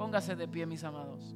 [0.00, 1.34] Póngase de pie, mis amados.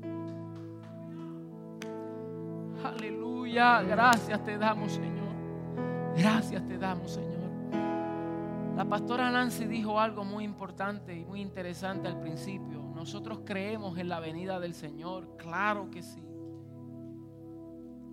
[2.83, 3.83] Aleluya.
[3.83, 5.35] Gracias te damos, Señor.
[6.17, 7.34] Gracias te damos, Señor.
[8.77, 12.83] La pastora Nancy dijo algo muy importante y muy interesante al principio.
[12.93, 15.37] Nosotros creemos en la venida del Señor.
[15.37, 16.23] Claro que sí.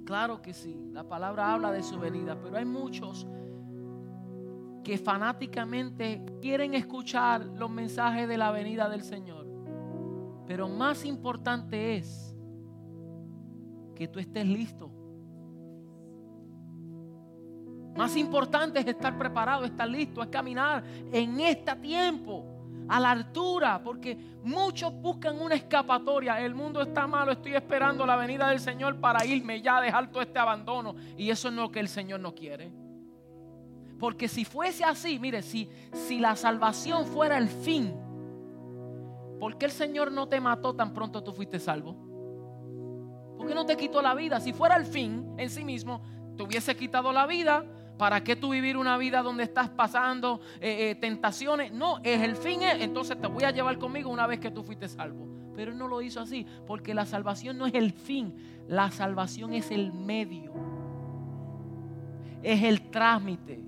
[0.05, 0.79] Claro que sí.
[0.91, 3.27] La palabra habla de su venida, pero hay muchos
[4.83, 9.47] que fanáticamente quieren escuchar los mensajes de la venida del Señor.
[10.45, 12.35] Pero más importante es
[13.95, 14.90] que tú estés listo.
[17.95, 22.45] Más importante es estar preparado, estar listo, es caminar en este tiempo
[22.87, 26.39] a la altura, porque muchos buscan una escapatoria.
[26.41, 30.21] El mundo está malo, estoy esperando la venida del Señor para irme ya, dejar todo
[30.21, 30.95] este abandono.
[31.17, 32.71] Y eso es lo que el Señor no quiere.
[33.99, 37.93] Porque si fuese así, mire, si, si la salvación fuera el fin,
[39.39, 41.95] ¿por qué el Señor no te mató tan pronto tú fuiste salvo?
[43.37, 44.39] ¿Por qué no te quitó la vida?
[44.39, 46.01] Si fuera el fin en sí mismo,
[46.35, 47.63] te hubiese quitado la vida.
[48.01, 51.71] ¿Para qué tú vivir una vida donde estás pasando eh, eh, tentaciones?
[51.71, 54.63] No, es el fin, es, entonces te voy a llevar conmigo una vez que tú
[54.63, 55.27] fuiste salvo.
[55.55, 58.33] Pero él no lo hizo así, porque la salvación no es el fin,
[58.67, 60.51] la salvación es el medio,
[62.41, 63.61] es el trámite.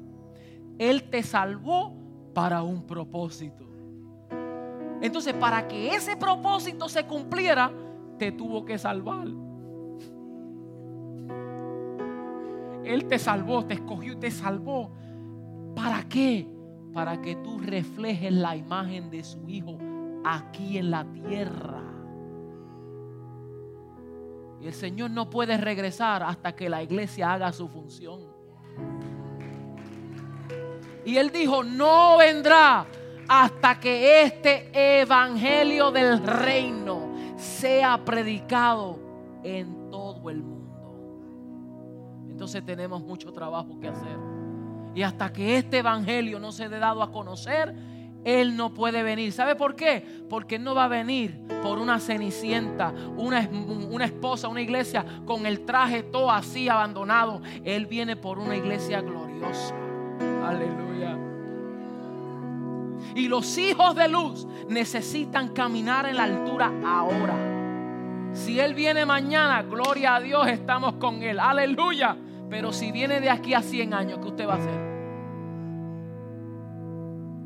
[0.79, 1.93] Él te salvó
[2.33, 3.69] para un propósito.
[4.99, 7.71] Entonces, para que ese propósito se cumpliera,
[8.17, 9.42] te tuvo que salvar.
[12.85, 14.91] Él te salvó, te escogió y te salvó.
[15.75, 16.47] ¿Para qué?
[16.93, 19.77] Para que tú reflejes la imagen de su Hijo
[20.23, 21.81] aquí en la tierra.
[24.61, 28.21] Y el Señor no puede regresar hasta que la iglesia haga su función.
[31.05, 32.85] Y Él dijo, no vendrá
[33.27, 38.99] hasta que este evangelio del reino sea predicado
[39.43, 39.82] en
[42.43, 44.17] entonces tenemos mucho trabajo que hacer.
[44.93, 47.73] Y hasta que este evangelio no se dé dado a conocer,
[48.25, 49.31] Él no puede venir.
[49.31, 50.05] ¿Sabe por qué?
[50.29, 55.63] Porque no va a venir por una cenicienta, una, una esposa, una iglesia con el
[55.63, 57.41] traje todo así abandonado.
[57.63, 59.73] Él viene por una iglesia gloriosa.
[60.45, 61.17] Aleluya.
[63.15, 67.53] Y los hijos de luz necesitan caminar en la altura ahora.
[68.33, 71.39] Si Él viene mañana, gloria a Dios, estamos con Él.
[71.39, 72.17] Aleluya.
[72.53, 74.79] Pero si viene de aquí a 100 años, ¿qué usted va a hacer?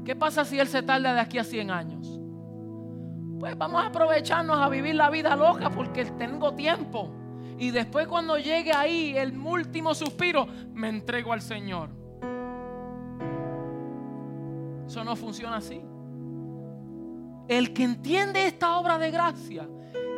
[0.03, 2.19] ¿Qué pasa si Él se tarda de aquí a 100 años?
[3.39, 7.09] Pues vamos a aprovecharnos a vivir la vida loca porque tengo tiempo.
[7.57, 11.89] Y después cuando llegue ahí el último suspiro, me entrego al Señor.
[14.87, 15.81] Eso no funciona así.
[17.47, 19.69] El que entiende esta obra de gracia,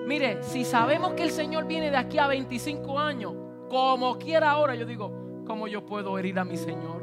[0.07, 4.75] mire, si sabemos que el Señor viene de aquí a 25 años, como quiera ahora,
[4.75, 5.11] yo digo,
[5.45, 6.99] ¿cómo yo puedo herir a mi Señor?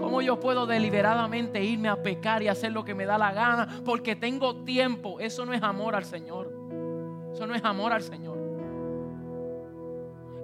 [0.00, 3.82] ¿Cómo yo puedo deliberadamente irme a pecar y hacer lo que me da la gana?
[3.84, 5.18] Porque tengo tiempo.
[5.20, 6.52] Eso no es amor al Señor.
[7.32, 8.38] Eso no es amor al Señor.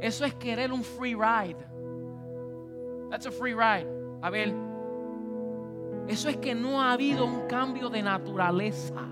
[0.01, 1.57] Eso es querer un free ride.
[3.11, 3.89] That's a free ride.
[4.21, 4.53] A ver,
[6.09, 9.03] eso es que no ha habido un cambio de naturaleza.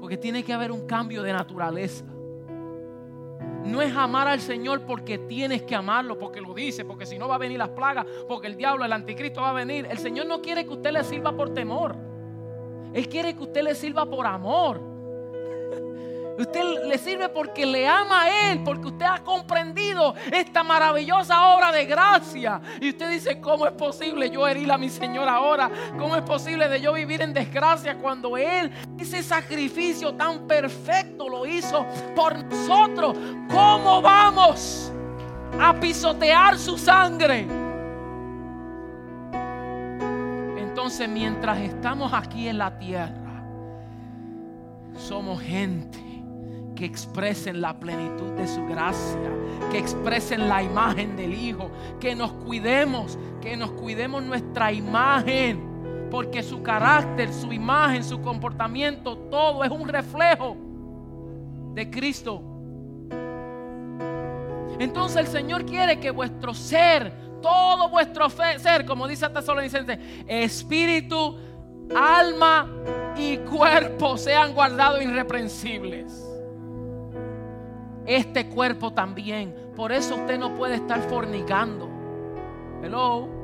[0.00, 2.04] Porque tiene que haber un cambio de naturaleza.
[3.64, 7.26] No es amar al Señor porque tienes que amarlo, porque lo dice, porque si no
[7.26, 9.86] va a venir las plagas, porque el diablo, el anticristo va a venir.
[9.90, 11.96] El Señor no quiere que usted le sirva por temor.
[12.94, 14.95] Él quiere que usted le sirva por amor.
[16.38, 21.72] Usted le sirve porque le ama a Él, porque usted ha comprendido esta maravillosa obra
[21.72, 22.60] de gracia.
[22.80, 25.70] Y usted dice, ¿cómo es posible yo herir a mi Señor ahora?
[25.98, 31.46] ¿Cómo es posible de yo vivir en desgracia cuando Él ese sacrificio tan perfecto lo
[31.46, 33.16] hizo por nosotros?
[33.50, 34.92] ¿Cómo vamos
[35.58, 37.46] a pisotear su sangre?
[40.58, 43.42] Entonces mientras estamos aquí en la tierra,
[44.98, 46.05] somos gente
[46.76, 49.18] que expresen la plenitud de su gracia,
[49.72, 56.42] que expresen la imagen del Hijo, que nos cuidemos, que nos cuidemos nuestra imagen, porque
[56.44, 60.56] su carácter, su imagen, su comportamiento, todo es un reflejo
[61.74, 62.42] de Cristo.
[64.78, 69.98] Entonces el Señor quiere que vuestro ser, todo vuestro ser, como dice Tesalonicense,
[70.28, 71.38] espíritu,
[71.96, 72.70] alma
[73.16, 76.25] y cuerpo sean guardados irreprensibles
[78.06, 79.54] este cuerpo también.
[79.76, 81.88] Por eso usted no puede estar fornicando.
[82.82, 83.35] Hello.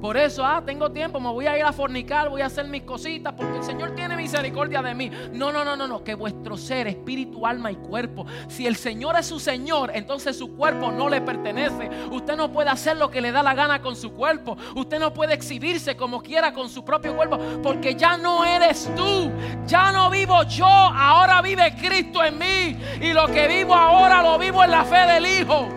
[0.00, 2.82] Por eso, ah, tengo tiempo, me voy a ir a fornicar, voy a hacer mis
[2.82, 5.10] cositas, porque el Señor tiene misericordia de mí.
[5.32, 9.16] No, no, no, no, no, que vuestro ser, espíritu, alma y cuerpo, si el Señor
[9.18, 11.88] es su Señor, entonces su cuerpo no le pertenece.
[12.10, 14.56] Usted no puede hacer lo que le da la gana con su cuerpo.
[14.74, 19.30] Usted no puede exhibirse como quiera con su propio cuerpo, porque ya no eres tú,
[19.66, 22.76] ya no vivo yo, ahora vive Cristo en mí.
[23.00, 25.68] Y lo que vivo ahora lo vivo en la fe del Hijo.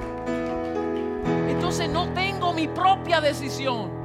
[1.47, 3.98] Entonces no tengo mi propia decisión.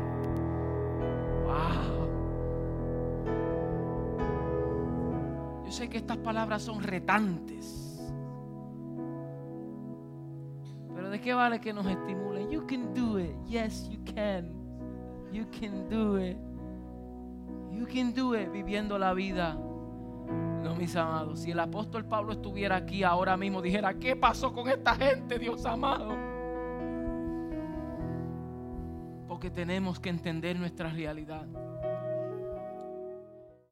[5.74, 8.00] Sé que estas palabras son retantes.
[10.94, 12.48] Pero ¿de qué vale que nos estimulen?
[12.50, 13.34] You can do it.
[13.46, 14.52] Yes, you can.
[15.32, 16.36] You can do it.
[17.72, 19.54] You can do it viviendo la vida.
[20.62, 21.40] No, mis amados.
[21.40, 25.66] Si el apóstol Pablo estuviera aquí ahora mismo, dijera, ¿qué pasó con esta gente, Dios
[25.66, 26.16] amado?
[29.44, 31.46] Porque tenemos que entender nuestra realidad.